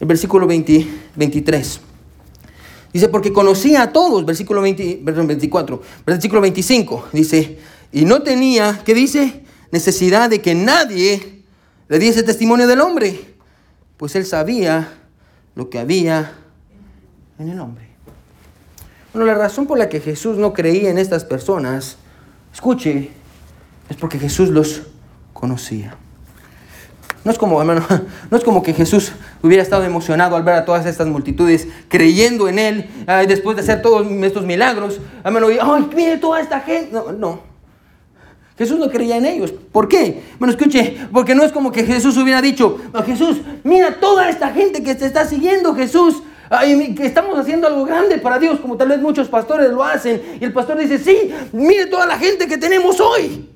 [0.01, 1.81] el versículo 23.
[2.93, 7.59] Dice, porque conocía a todos, versículo 20, 24, versículo 25, dice,
[7.91, 9.43] y no tenía, ¿qué dice?
[9.71, 11.43] Necesidad de que nadie
[11.87, 13.35] le diese testimonio del hombre,
[13.95, 14.93] pues él sabía
[15.55, 16.33] lo que había
[17.39, 17.90] en el hombre.
[19.13, 21.97] Bueno, la razón por la que Jesús no creía en estas personas,
[22.53, 23.11] escuche,
[23.89, 24.83] es porque Jesús los
[25.33, 25.97] conocía.
[27.23, 27.85] No es como, hermano,
[28.31, 29.11] no es como que Jesús
[29.43, 32.89] hubiera estado emocionado al ver a todas estas multitudes creyendo en Él,
[33.27, 34.99] después de hacer todos estos milagros.
[35.23, 36.91] Hermano, y, ay, mire toda esta gente.
[36.93, 37.51] No, no.
[38.57, 39.51] Jesús no creía en ellos.
[39.51, 40.23] ¿Por qué?
[40.39, 44.83] Bueno, escuche, porque no es como que Jesús hubiera dicho, Jesús, mira toda esta gente
[44.83, 46.23] que te está siguiendo, Jesús.
[46.95, 50.37] Que estamos haciendo algo grande para Dios, como tal vez muchos pastores lo hacen.
[50.39, 53.49] Y el pastor dice, sí, mire toda la gente que tenemos hoy.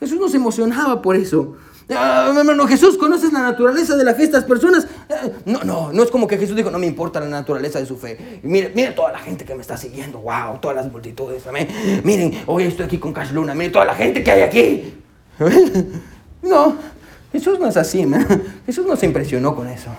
[0.00, 1.56] Jesús no se emocionaba por eso.
[1.90, 4.86] Ah, hermano, Jesús, ¿conoces la naturaleza de la fe de estas personas?
[5.08, 7.86] Eh, no, no, no es como que Jesús dijo, no me importa la naturaleza de
[7.86, 8.40] su fe.
[8.42, 11.68] Mire, mire toda la gente que me está siguiendo, wow, todas las multitudes, amén.
[12.04, 14.94] Miren, hoy estoy aquí con Cash Luna, miren toda la gente que hay aquí.
[16.40, 16.76] No,
[17.32, 18.06] Jesús no es así,
[18.64, 19.90] Jesús no se impresionó con eso.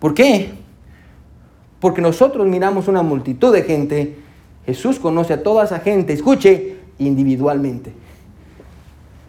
[0.00, 0.65] ¿Por qué?
[1.80, 4.16] Porque nosotros miramos una multitud de gente,
[4.64, 7.92] Jesús conoce a toda esa gente, escuche, individualmente.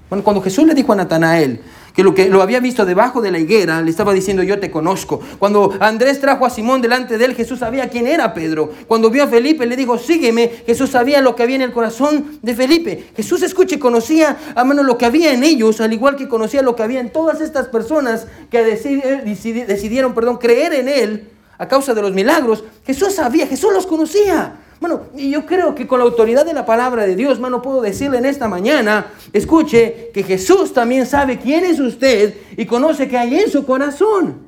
[0.10, 1.62] Bueno, cuando Jesús le dijo a Natanael,
[1.94, 4.70] que lo que lo había visto debajo de la higuera, le estaba diciendo, yo te
[4.70, 5.20] conozco.
[5.40, 8.72] Cuando Andrés trajo a Simón delante de él, Jesús sabía quién era Pedro.
[8.88, 10.48] Cuando vio a Felipe, le dijo, sígueme.
[10.68, 13.08] Jesús sabía lo que había en el corazón de Felipe.
[13.16, 16.76] Jesús, escuche, conocía a mano lo que había en ellos, al igual que conocía lo
[16.76, 22.02] que había en todas estas personas que decidieron, perdón, creer en él a causa de
[22.02, 22.64] los milagros.
[22.86, 24.58] Jesús sabía, Jesús los conocía.
[24.80, 27.82] Bueno, y yo creo que con la autoridad de la palabra de Dios, mano, puedo
[27.82, 33.18] decirle en esta mañana, escuche, que Jesús también sabe quién es usted y conoce que
[33.18, 34.46] hay en su corazón.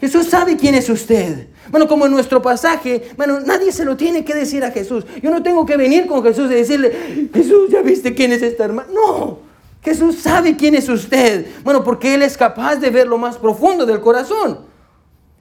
[0.00, 1.46] Jesús sabe quién es usted.
[1.70, 5.04] Bueno, como en nuestro pasaje, bueno, nadie se lo tiene que decir a Jesús.
[5.22, 8.64] Yo no tengo que venir con Jesús y decirle, Jesús, ¿ya viste quién es esta
[8.64, 8.88] hermana?
[8.92, 9.38] No,
[9.80, 11.46] Jesús sabe quién es usted.
[11.62, 14.71] Bueno, porque Él es capaz de ver lo más profundo del corazón.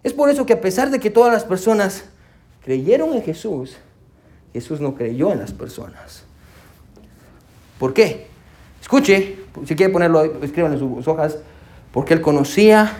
[0.03, 2.05] Es por eso que a pesar de que todas las personas
[2.63, 3.77] creyeron en Jesús,
[4.53, 6.23] Jesús no creyó en las personas.
[7.79, 8.27] ¿Por qué?
[8.81, 11.37] Escuche, si quiere ponerlo, escriban en sus hojas,
[11.91, 12.97] porque él conocía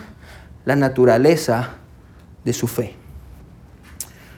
[0.64, 1.76] la naturaleza
[2.44, 2.94] de su fe.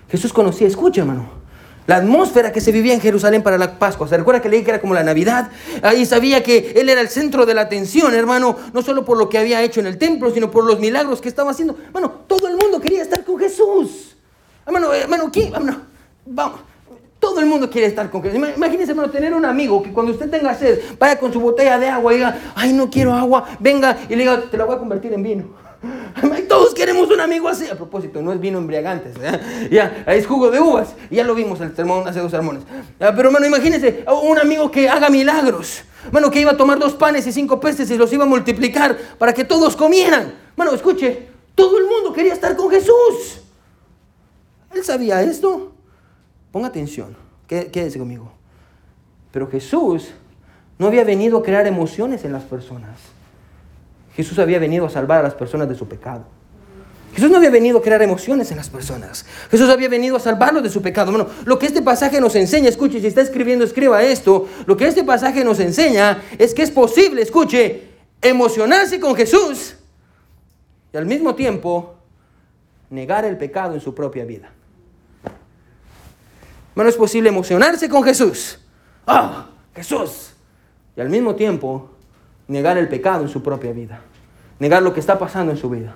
[0.08, 1.43] Jesús conocía, escuche hermano,
[1.86, 4.08] la atmósfera que se vivía en Jerusalén para la Pascua.
[4.08, 5.50] ¿Se recuerda que leí que era como la Navidad?
[5.82, 9.28] Ahí sabía que él era el centro de la atención, hermano, no solo por lo
[9.28, 11.76] que había hecho en el templo, sino por los milagros que estaba haciendo.
[11.92, 14.16] Bueno, todo el mundo quería estar con Jesús.
[14.66, 15.48] Hermano, hermano, ¿qué?
[15.48, 15.82] Hermano,
[16.24, 16.60] vamos.
[17.18, 18.38] Todo el mundo quiere estar con Jesús.
[18.56, 21.88] Imagínese, hermano, tener un amigo que cuando usted tenga sed, vaya con su botella de
[21.88, 24.78] agua y diga, ay, no quiero agua, venga y le diga, te la voy a
[24.78, 25.63] convertir en vino.
[26.48, 27.66] Todos queremos un amigo así.
[27.68, 29.68] A propósito, no es vino embriagante, ¿eh?
[29.70, 30.94] ya, es jugo de uvas.
[31.10, 32.62] Ya lo vimos el sermón hace dos sermones.
[32.98, 35.82] Pero, hermano, imagínese un amigo que haga milagros.
[36.12, 38.96] Bueno, que iba a tomar dos panes y cinco peces y los iba a multiplicar
[39.18, 40.34] para que todos comieran.
[40.56, 43.40] Bueno, escuche, todo el mundo quería estar con Jesús.
[44.72, 45.72] Él sabía esto.
[46.52, 47.16] Ponga atención,
[47.48, 48.32] quédese conmigo.
[49.32, 50.10] Pero Jesús
[50.78, 53.13] no había venido a crear emociones en las personas.
[54.14, 56.24] Jesús había venido a salvar a las personas de su pecado.
[57.14, 59.24] Jesús no había venido a crear emociones en las personas.
[59.50, 61.12] Jesús había venido a salvarlos de su pecado.
[61.12, 64.48] Bueno, lo que este pasaje nos enseña, escuche, si está escribiendo, escriba esto.
[64.66, 67.88] Lo que este pasaje nos enseña es que es posible, escuche,
[68.20, 69.76] emocionarse con Jesús
[70.92, 71.94] y al mismo tiempo
[72.90, 74.50] negar el pecado en su propia vida.
[76.74, 78.58] No es posible emocionarse con Jesús.
[79.06, 79.46] ¡Ah!
[79.74, 80.32] Jesús.
[80.96, 81.90] Y al mismo tiempo
[82.48, 84.00] negar el pecado en su propia vida.
[84.58, 85.94] Negar lo que está pasando en su vida.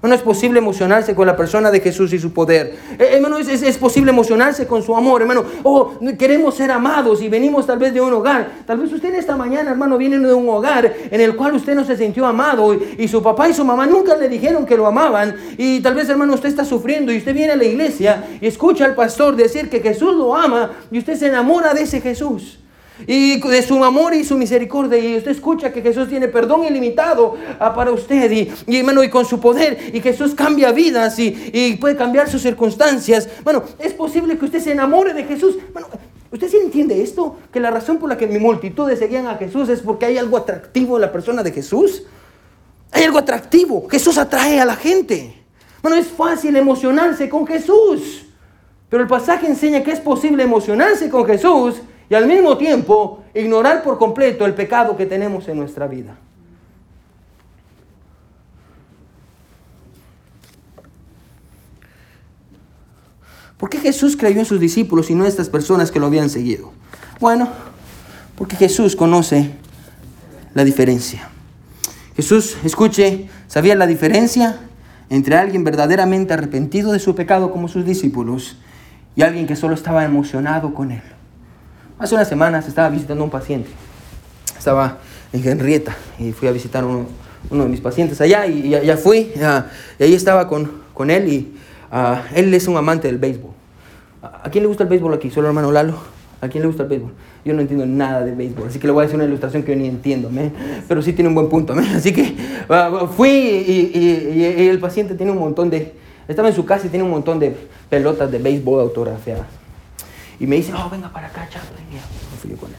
[0.00, 2.76] No es posible emocionarse con la persona de Jesús y su poder.
[2.98, 5.44] Eh, hermano, es, posible emocionarse con su amor, hermano.
[5.64, 8.48] Oh, queremos ser amados y venimos tal vez de un hogar.
[8.64, 11.84] Tal vez usted esta mañana, hermano, viene de un hogar en el cual usted no
[11.84, 15.34] se sintió amado y, su papá y su mamá nunca le dijeron que lo amaban.
[15.56, 18.84] Y tal vez, hermano, usted está sufriendo y usted viene a la iglesia y escucha
[18.84, 22.60] al pastor decir que Jesús lo ama y usted se enamora de ese Jesús.
[23.06, 24.98] Y de su amor y su misericordia.
[24.98, 29.10] Y usted escucha que Jesús tiene perdón ilimitado ah, para usted y, y, hermano, y
[29.10, 29.90] con su poder.
[29.92, 33.28] Y Jesús cambia vidas y, y, puede cambiar sus circunstancias.
[33.44, 35.56] Bueno, es posible que usted se enamore de Jesús.
[35.72, 35.88] Bueno,
[36.32, 37.36] ¿usted sí entiende esto?
[37.52, 40.36] Que la razón por la que mi multitudes seguían a Jesús es porque hay algo
[40.36, 42.04] atractivo en la persona de Jesús.
[42.90, 43.86] Hay algo atractivo.
[43.88, 45.34] Jesús atrae a la gente.
[45.82, 48.24] Bueno, es fácil emocionarse con Jesús.
[48.88, 51.76] Pero el pasaje enseña que es posible emocionarse con Jesús
[52.10, 56.16] y al mismo tiempo ignorar por completo el pecado que tenemos en nuestra vida.
[63.58, 66.30] ¿Por qué Jesús creyó en sus discípulos y no en estas personas que lo habían
[66.30, 66.72] seguido?
[67.18, 67.48] Bueno,
[68.36, 69.50] porque Jesús conoce
[70.54, 71.28] la diferencia.
[72.14, 74.60] Jesús, escuche, sabía la diferencia
[75.10, 78.58] entre alguien verdaderamente arrepentido de su pecado como sus discípulos
[79.16, 81.02] y alguien que solo estaba emocionado con él.
[81.98, 83.68] Hace unas semanas estaba visitando a un paciente.
[84.56, 84.98] Estaba
[85.32, 87.06] en Henrietta y fui a visitar uno,
[87.50, 89.32] uno, de mis pacientes allá y ya, fui.
[89.98, 91.54] y ahí estaba con, con él y
[91.92, 93.50] uh, él es un amante del béisbol.
[94.22, 95.28] ¿A quién le gusta el béisbol aquí?
[95.28, 95.94] ¿Solo hermano Lalo?
[96.40, 97.10] ¿A quién le gusta el béisbol?
[97.44, 99.72] Yo no entiendo nada de béisbol, así que le voy a hacer una ilustración que
[99.72, 100.30] yo ni entiendo,
[100.86, 101.74] pero sí tiene un buen punto.
[101.96, 102.36] Así que
[102.68, 105.94] uh, fui y, y, y, el paciente tiene un montón de...
[106.28, 107.56] Estaba en su casa y tiene un montón de
[107.90, 109.57] pelotas de béisbol autografiadas.
[110.40, 111.84] Y me dice, oh, venga para acá, Chaplin.
[112.40, 112.76] fui yo con él.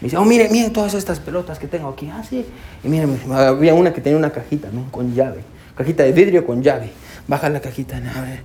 [0.00, 2.10] Me dice, oh, mire, mire todas estas pelotas que tengo aquí.
[2.10, 2.44] Ah, sí.
[2.82, 4.90] Y mire, había una que tenía una cajita, ¿no?
[4.90, 5.42] Con llave.
[5.76, 6.90] Cajita de vidrio con llave.
[7.28, 8.42] Baja la cajita, a ver,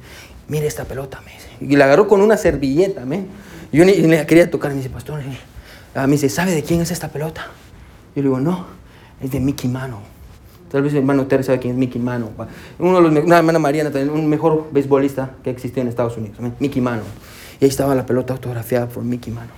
[0.47, 1.47] mire esta pelota, me dice.
[1.59, 3.25] Y la agarró con una servilleta, ¿me?
[3.71, 4.71] Yo ni, ni, la quería tocar.
[4.71, 5.21] Me dice, pastor,
[5.95, 7.47] me dice, ¿sabe de quién es esta pelota?
[8.15, 8.67] Yo le digo, no,
[9.21, 10.01] es de Mickey Mano.
[10.71, 12.29] Tal vez el hermano Terry sabe quién es Mickey Mano.
[12.77, 16.37] Uno de los, una hermana Mariana, también, un mejor beisbolista que existió en Estados Unidos.
[16.59, 17.03] Mickey Mano.
[17.59, 19.51] Y ahí estaba la pelota autografiada por Mickey Mano.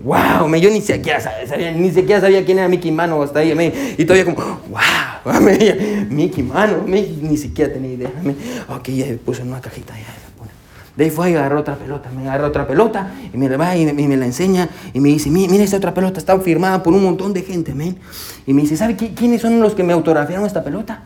[0.00, 0.48] ¡Wow!
[0.48, 3.54] Me, yo ni siquiera sabía, ni siquiera sabía quién era Mickey Mano hasta ahí.
[3.54, 5.40] Me, y todavía como, ¡wow!
[5.42, 6.84] Me, Mickey Mano.
[6.86, 8.12] Me, ni siquiera tenía idea.
[8.22, 8.32] Me,
[8.74, 9.94] ok, ya puso en una cajita.
[9.94, 10.28] Ya,
[10.98, 13.76] de ahí fue y agarró otra pelota, me agarró otra pelota y me la va
[13.76, 17.04] y me, la enseña y me dice, mira, esta otra pelota está firmada por un
[17.04, 17.96] montón de gente, men.
[18.48, 21.04] Y me dice, ¿sabe quiénes son los que me autografiaron esta pelota?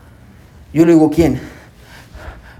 [0.72, 1.38] Yo le digo, ¿quién?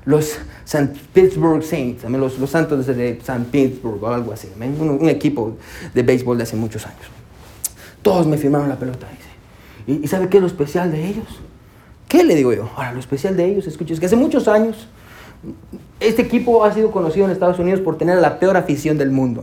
[0.05, 0.93] Los St.
[1.13, 3.45] Pittsburgh Saints, los, los Santos de St.
[3.51, 5.57] Pittsburgh o algo así, un, un, equipo
[5.95, 7.03] de béisbol de hace muchos años.
[8.03, 10.03] Todos me firmaron la pelota, dice.
[10.03, 11.27] ¿Y, sabe qué es lo especial de ellos?
[12.09, 12.69] ¿Qué le digo yo?
[12.77, 14.89] Ahora, lo especial de ellos, escucha, es que hace muchos años
[15.99, 19.43] este equipo ha sido conocido en Estados Unidos por tener la peor afición del mundo.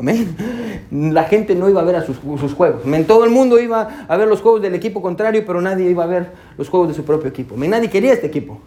[0.92, 2.82] La gente no iba a ver a sus, sus juegos.
[3.08, 6.08] Todo el mundo iba a ver los juegos del equipo contrario, pero nadie iba a
[6.08, 7.56] ver los juegos de su propio equipo.
[7.58, 8.60] Nadie quería este equipo.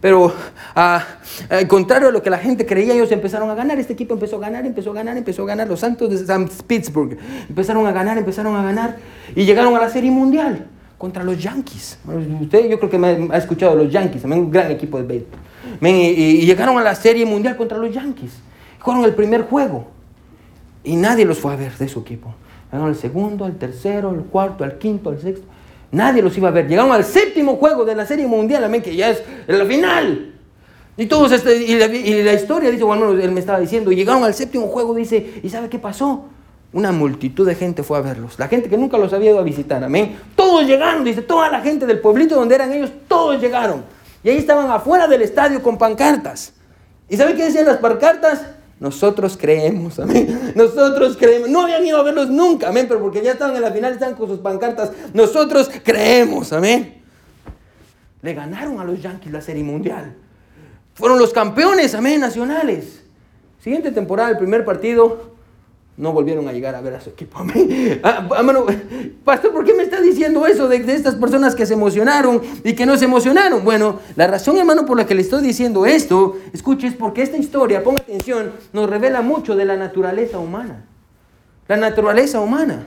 [0.00, 0.32] Pero
[0.74, 3.78] al contrario a lo que la gente creía, ellos empezaron a ganar.
[3.78, 5.68] Este equipo empezó a ganar, empezó a ganar, empezó a ganar.
[5.68, 6.64] Los Santos de St.
[6.66, 8.96] Pittsburgh empezaron a ganar, empezaron a ganar
[9.34, 10.66] y llegaron a la Serie Mundial
[10.98, 11.98] contra los Yankees.
[12.40, 15.38] Usted yo creo que me ha escuchado los Yankees, también un gran equipo de béisbol.
[15.80, 18.32] Y, llegaron a la Serie Mundial contra los Yankees.
[18.80, 19.88] Jugaron el primer juego
[20.84, 22.34] y nadie los fue a ver de su equipo.
[22.66, 25.46] Llegaron al segundo, al tercero, al cuarto, al quinto, al sexto.
[25.90, 26.68] Nadie los iba a ver.
[26.68, 30.34] Llegaron al séptimo juego de la Serie Mundial, amén, que ya es la final.
[30.96, 31.76] Y todos este, y,
[32.22, 35.68] la, historia dice, bueno, él me estaba diciendo, llegaron al séptimo juego, dice, ¿y sabe
[35.68, 36.24] qué pasó?
[36.72, 38.38] Una multitud de gente fue a verlos.
[38.38, 40.18] La gente que nunca los había ido a visitar, amén.
[40.34, 43.84] Todos llegaron, dice, toda la gente del pueblito donde eran ellos, todos llegaron.
[44.22, 46.52] Y ahí estaban afuera del estadio con pancartas.
[47.08, 48.42] ¿Y sabe qué decían las pancartas?
[48.80, 50.52] Nosotros creemos, amén.
[50.54, 51.48] Nosotros creemos.
[51.48, 54.14] No habían ido a verlos nunca, amén, pero porque ya estaban en la final, estaban
[54.14, 54.92] con sus pancartas.
[55.12, 57.02] Nosotros creemos, amén.
[58.22, 60.14] Le ganaron a los Yankees la Serie Mundial.
[60.94, 63.02] Fueron los campeones, amén, nacionales.
[63.60, 65.32] Siguiente temporada, el primer partido,
[65.98, 67.38] no volvieron a llegar a ver a su equipo.
[68.02, 68.26] Ah,
[69.24, 72.86] pastor, ¿por qué me está diciendo eso de, estas personas que se emocionaron y que
[72.86, 73.64] no se emocionaron?
[73.64, 77.36] Bueno, la razón, hermano, por la que le estoy diciendo esto, escuche, es porque esta
[77.36, 80.84] historia, ponga atención, nos revela mucho de la naturaleza humana.
[81.66, 82.86] La naturaleza humana.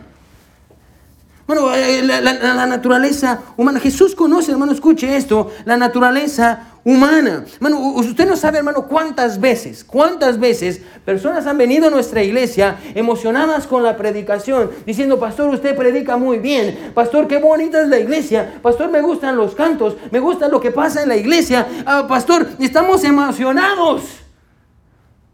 [1.45, 3.80] Bueno, eh, la, la naturaleza humana.
[3.80, 7.46] Jesús conoce, hermano, escuche esto, la naturaleza humana.
[7.56, 12.80] Hermano, usted no sabe, hermano, cuántas veces, cuántas veces personas han venido a nuestra iglesia
[12.95, 17.99] emocionadas con la predicación, diciendo, pastor, usted predica muy bien, pastor, qué bonita es la
[17.99, 22.06] iglesia, pastor, me gustan los cantos, me gusta lo que pasa en la iglesia, ah,
[22.08, 24.03] pastor, estamos emocionados.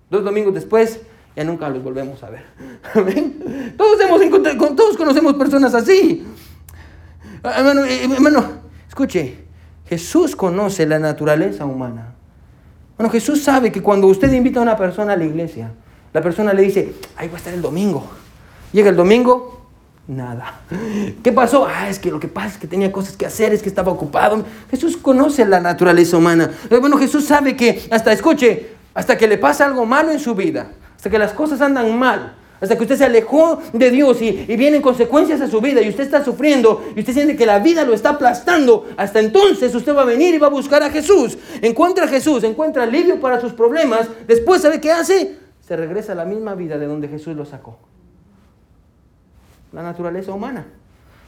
[0.09, 1.01] Dos domingos después,
[1.35, 2.45] ya nunca los volvemos a ver.
[3.77, 6.25] Todos, hemos encontrado, todos conocemos personas así.
[7.43, 8.43] Ah, hermano, eh, hermano,
[8.87, 9.46] escuche,
[9.89, 12.13] Jesús conoce la naturaleza humana.
[12.97, 15.71] Bueno, Jesús sabe que cuando usted invita a una persona a la iglesia,
[16.13, 18.05] la persona le dice, ahí va a estar el domingo.
[18.73, 19.57] Llega el domingo
[20.07, 20.61] nada.
[21.23, 21.67] ¿Qué pasó?
[21.67, 23.91] Ah, es que lo que pasa es que tenía cosas que hacer, es que estaba
[23.91, 24.43] ocupado.
[24.71, 26.49] Jesús conoce la naturaleza humana.
[26.69, 30.33] Eh, bueno, Jesús sabe que hasta, escuche, hasta que le pasa algo malo en su
[30.33, 34.31] vida, hasta que las cosas andan mal, hasta que usted se alejó de Dios y,
[34.57, 37.83] vienen consecuencias a su vida y usted está sufriendo y usted siente que la vida
[37.83, 41.37] lo está aplastando, hasta entonces usted va a venir y va a buscar a Jesús.
[41.61, 44.07] Encuentra a Jesús, encuentra alivio para sus problemas.
[44.27, 45.37] Después, ¿sabe qué hace?
[45.67, 47.77] Se regresa a la misma vida de donde Jesús lo sacó.
[49.71, 50.65] La naturaleza humana.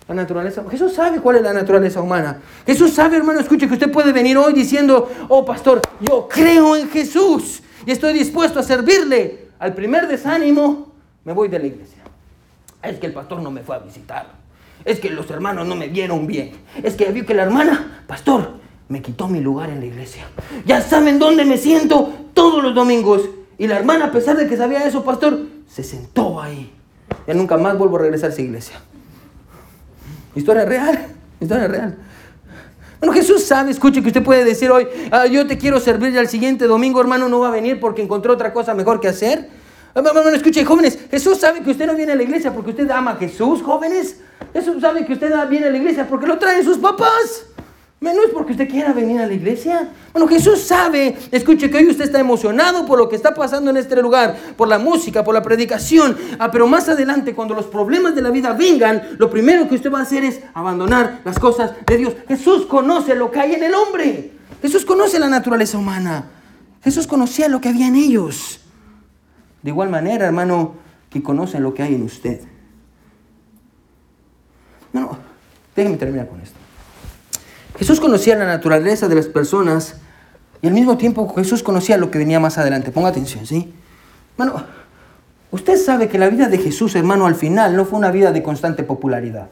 [0.08, 0.64] La naturaleza.
[0.72, 2.42] Jesús sabe cuál es la naturaleza humana.
[2.66, 6.90] Jesús sabe, hermano, escuche que usted puede venir hoy diciendo, oh pastor, yo creo en
[6.90, 9.50] Jesús y estoy dispuesto a servirle.
[9.60, 10.89] Al primer desánimo,
[11.24, 12.02] me voy de la iglesia.
[12.82, 14.28] Es que el pastor no me fue a visitar.
[14.86, 16.52] Es que los hermanos no me vieron bien.
[16.82, 18.54] Es que vi que la hermana, pastor,
[18.88, 20.26] me quitó mi lugar en la iglesia.
[20.66, 23.30] Ya saben dónde me siento todos los domingos.
[23.58, 26.72] Y la hermana, a pesar de que sabía eso, pastor, se sentó ahí.
[27.28, 28.80] Ya nunca más vuelvo a regresar a esa iglesia.
[30.36, 31.08] Historia real,
[31.40, 31.98] historia real.
[33.00, 36.18] Bueno, Jesús sabe, escuche que usted puede decir hoy, ah, yo te quiero servir y
[36.18, 39.50] al siguiente domingo, hermano, no va a venir porque encontró otra cosa mejor que hacer.
[40.06, 43.12] Ah, escuche, jóvenes, Jesús sabe que usted no viene a la iglesia porque usted ama
[43.12, 44.18] a Jesús, jóvenes.
[44.54, 47.45] Jesús sabe que usted viene a la iglesia porque lo traen sus papás.
[48.02, 49.89] No es porque usted quiera venir a la iglesia.
[50.14, 53.78] Bueno, Jesús sabe, escuche que hoy usted está emocionado por lo que está pasando en
[53.78, 56.18] este lugar, por la música, por la predicación.
[56.39, 59.91] Ah, pero más adelante, cuando los problemas de la vida vengan, lo primero que usted
[59.91, 62.14] va a hacer es abandonar las cosas de Dios.
[62.30, 64.32] Jesús conoce lo que hay en el hombre.
[64.62, 66.24] Jesús conoce la naturaleza humana.
[66.82, 68.62] Jesús conocía lo que había en ellos.
[69.62, 70.76] De igual manera, hermano,
[71.10, 72.41] que conoce lo que hay en usted.
[74.93, 75.18] No, no,
[75.97, 76.57] terminar con esto.
[77.78, 79.95] Jesús conocía la naturaleza de las personas
[80.62, 82.91] y al mismo tiempo Jesús conocía lo que venía más adelante.
[82.91, 83.74] Ponga atención, ¿sí?
[84.38, 84.64] Bueno,
[85.51, 88.43] usted sabe que la vida de Jesús, hermano, al final no fue una vida de
[88.43, 89.47] constante popularidad.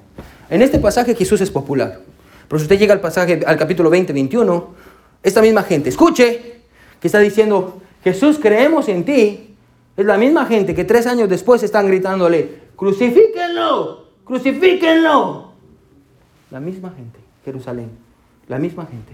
[0.49, 2.01] En este pasaje Jesús es popular.
[2.47, 4.67] Pero si usted llega al pasaje, al capítulo 20, 21,
[5.23, 6.61] esta misma gente, escuche,
[6.99, 9.55] que está diciendo, Jesús, creemos en ti,
[9.97, 15.51] es la misma gente que tres años después están gritándole, crucifíquenlo, crucifíquenlo.
[16.51, 17.89] La misma gente, Jerusalén.
[18.47, 19.13] La misma gente.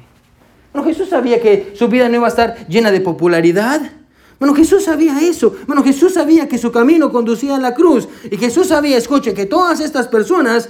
[0.74, 3.82] Bueno, Jesús sabía que su vida no iba a estar llena de popularidad.
[4.40, 5.56] Bueno, Jesús sabía eso.
[5.68, 8.10] Bueno, Jesús sabía que su camino conducía a la cruz.
[8.30, 10.70] Y Jesús sabía, escuche, que todas estas personas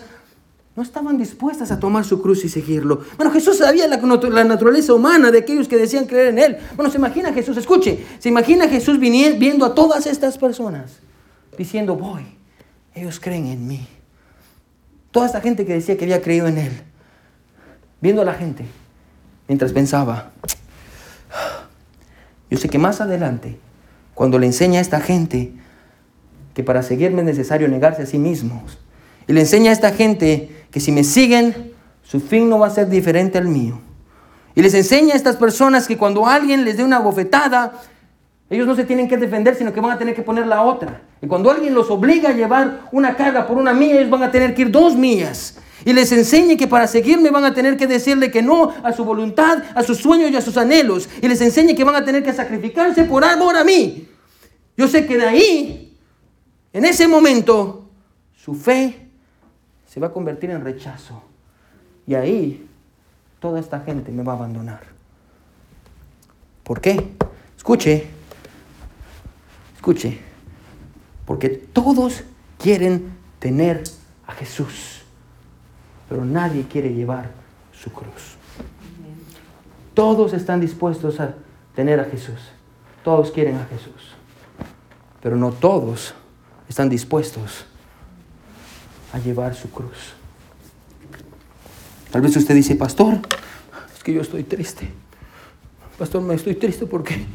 [0.76, 3.02] no estaban dispuestas a tomar su cruz y seguirlo.
[3.18, 6.58] Bueno, Jesús sabía la, la, naturaleza humana de aquellos que decían creer en Él.
[6.76, 11.00] Bueno, se imagina Jesús, escuche, se imagina Jesús viniendo, viendo a todas estas personas,
[11.58, 12.24] diciendo, voy,
[12.96, 13.88] ellos creen en mí.
[15.12, 16.72] Toda esta gente que decía que había creído en Él
[18.04, 18.66] viendo a la gente,
[19.48, 20.34] mientras pensaba,
[22.50, 23.58] yo sé que más adelante,
[24.14, 25.54] cuando le enseña a esta gente
[26.54, 28.78] que para seguirme es necesario negarse a sí mismos,
[29.26, 31.72] y le enseña a esta gente que si me siguen,
[32.02, 33.80] su fin no va a ser diferente al mío.
[34.56, 37.74] Y les enseña a estas personas que cuando alguien les dé una bofetada,
[38.50, 41.02] ellos no se tienen que defender, sino que van a tener que poner la otra.
[41.22, 44.32] Y cuando alguien los obliga a llevar una carga por una milla, ellos van a
[44.32, 47.88] tener que ir dos millas y les enseñe que para seguirme van a tener que
[47.88, 51.10] decirle que no a su voluntad, a sus sueños y a sus anhelos.
[51.22, 54.08] Y les enseñe que van a tener que sacrificarse por amor a mí.
[54.78, 55.98] Yo sé que de ahí,
[56.72, 57.90] en ese momento,
[58.34, 59.03] su fe
[59.94, 61.22] se va a convertir en rechazo.
[62.08, 62.68] Y ahí
[63.40, 64.82] toda esta gente me va a abandonar.
[66.64, 67.12] ¿Por qué?
[67.56, 68.08] Escuche,
[69.76, 70.20] escuche,
[71.26, 72.24] porque todos
[72.58, 73.84] quieren tener
[74.26, 75.04] a Jesús
[76.14, 77.32] pero nadie quiere llevar
[77.72, 78.36] su cruz.
[79.96, 81.34] Todos están dispuestos a
[81.74, 82.40] tener a Jesús.
[83.04, 84.14] Todos quieren a Jesús.
[85.24, 86.14] Pero no todos
[86.70, 87.66] están dispuestos
[89.14, 90.14] a llevar su cruz.
[92.12, 93.20] Tal vez usted dice, pastor,
[93.96, 94.90] es que yo estoy triste.
[95.98, 97.26] Pastor, me estoy triste porque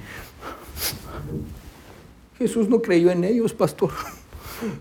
[2.37, 3.91] Jesús no creyó en ellos, pastor.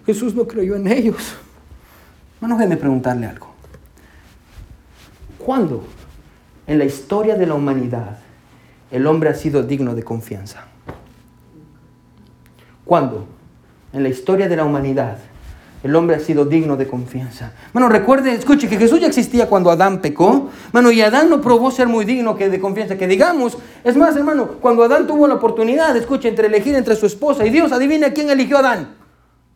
[0.05, 1.35] Jesús no creyó en ellos.
[2.39, 3.47] Bueno, déjeme preguntarle algo.
[5.37, 5.83] ¿Cuándo
[6.65, 8.19] en la historia de la humanidad
[8.91, 10.65] el hombre ha sido digno de confianza?
[12.85, 13.27] ¿Cuándo
[13.93, 15.19] en la historia de la humanidad
[15.87, 17.53] el hombre ha sido digno de confianza.
[17.73, 20.49] Bueno, recuerde, escuche que Jesús ya existía cuando Adán pecó.
[20.71, 23.57] Bueno, y Adán no probó ser muy digno que de confianza, que digamos.
[23.83, 27.49] Es más, hermano, cuando Adán tuvo la oportunidad, escuche, entre elegir entre su esposa y
[27.49, 28.96] Dios, adivine quién eligió a Adán.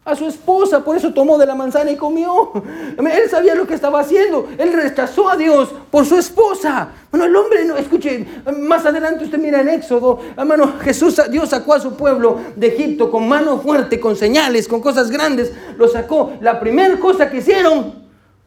[0.03, 2.51] A su esposa, por eso tomó de la manzana y comió.
[2.97, 4.47] Él sabía lo que estaba haciendo.
[4.57, 6.89] Él rechazó a Dios por su esposa.
[7.11, 8.25] Bueno, el hombre, no, escuche,
[8.59, 13.11] más adelante usted mira en Éxodo, hermano, Jesús, Dios sacó a su pueblo de Egipto
[13.11, 15.53] con mano fuerte, con señales, con cosas grandes.
[15.77, 16.33] Lo sacó.
[16.41, 17.93] La primera cosa que hicieron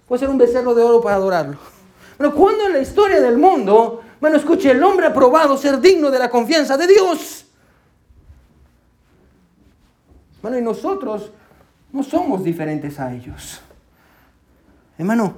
[0.08, 1.56] fue hacer un becerro de oro para adorarlo.
[2.18, 6.10] Pero cuando en la historia del mundo, bueno, escuche, el hombre ha probado ser digno
[6.10, 7.44] de la confianza de Dios.
[10.42, 11.30] Bueno, y nosotros
[11.94, 13.60] no somos diferentes a ellos.
[14.98, 15.36] Hermano,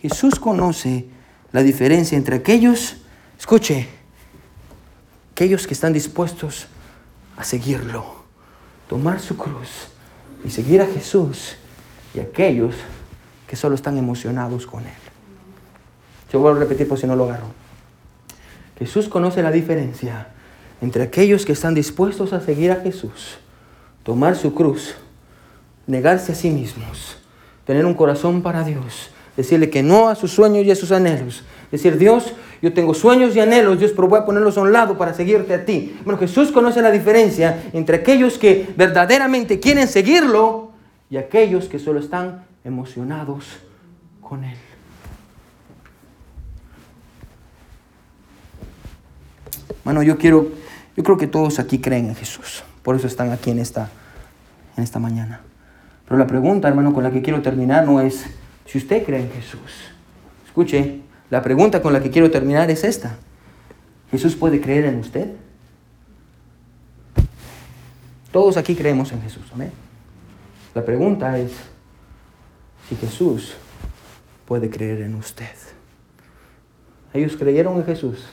[0.00, 1.04] Jesús conoce
[1.52, 2.96] la diferencia entre aquellos,
[3.38, 3.86] escuche,
[5.32, 6.66] aquellos que están dispuestos
[7.36, 8.24] a seguirlo,
[8.88, 9.68] tomar su cruz
[10.46, 11.56] y seguir a Jesús,
[12.14, 12.74] y aquellos
[13.46, 14.92] que solo están emocionados con Él.
[16.32, 17.48] Yo voy a repetir por si no lo agarro.
[18.78, 20.28] Jesús conoce la diferencia
[20.80, 23.38] entre aquellos que están dispuestos a seguir a Jesús,
[24.04, 24.96] tomar su cruz
[25.86, 27.18] negarse a sí mismos,
[27.64, 31.44] tener un corazón para Dios, decirle que no a sus sueños y a sus anhelos.
[31.70, 32.32] Decir, Dios,
[32.62, 35.54] yo tengo sueños y anhelos, Dios, pero voy a ponerlos a un lado para seguirte
[35.54, 35.98] a ti.
[36.04, 40.70] Bueno, Jesús conoce la diferencia entre aquellos que verdaderamente quieren seguirlo
[41.10, 43.44] y aquellos que solo están emocionados
[44.20, 44.56] con Él.
[49.84, 50.48] Bueno, yo quiero,
[50.96, 52.64] yo creo que todos aquí creen en Jesús.
[52.82, 53.90] Por eso están aquí en esta,
[54.76, 55.40] en esta mañana.
[56.06, 58.26] Pero la pregunta, hermano, con la que quiero terminar no es
[58.66, 59.92] si usted cree en Jesús.
[60.46, 61.00] Escuche,
[61.30, 63.16] la pregunta con la que quiero terminar es esta.
[64.10, 65.32] ¿Jesús puede creer en usted?
[68.30, 69.72] Todos aquí creemos en Jesús, amén.
[70.74, 71.52] La pregunta es
[72.88, 73.54] si Jesús
[74.44, 75.54] puede creer en usted.
[77.12, 78.24] Ellos creyeron en Jesús,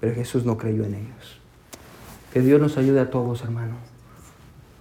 [0.00, 1.40] pero Jesús no creyó en ellos.
[2.32, 3.76] Que Dios nos ayude a todos, hermano,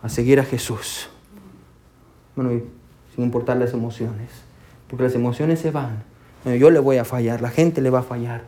[0.02, 1.10] a seguir a Jesús
[2.36, 2.52] bueno,
[3.16, 4.30] sin importar las emociones,
[4.88, 6.04] porque las emociones se van.
[6.46, 8.44] yo le voy a fallar, la gente le va a fallar,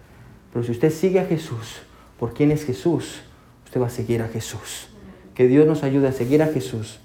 [0.54, 1.82] pero si usted sigue a Jesús,
[2.20, 3.22] ¿por quién es Jesús?
[3.66, 4.90] Usted va a seguir a Jesús.
[5.34, 7.00] Que Dios nos ayude a seguir a Jesús,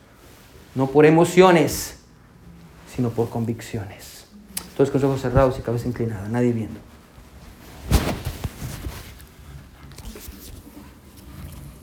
[0.74, 1.98] no por emociones,
[2.94, 4.26] sino por convicciones.
[4.76, 6.80] Todos con ojos cerrados y cabeza inclinada, nadie viendo.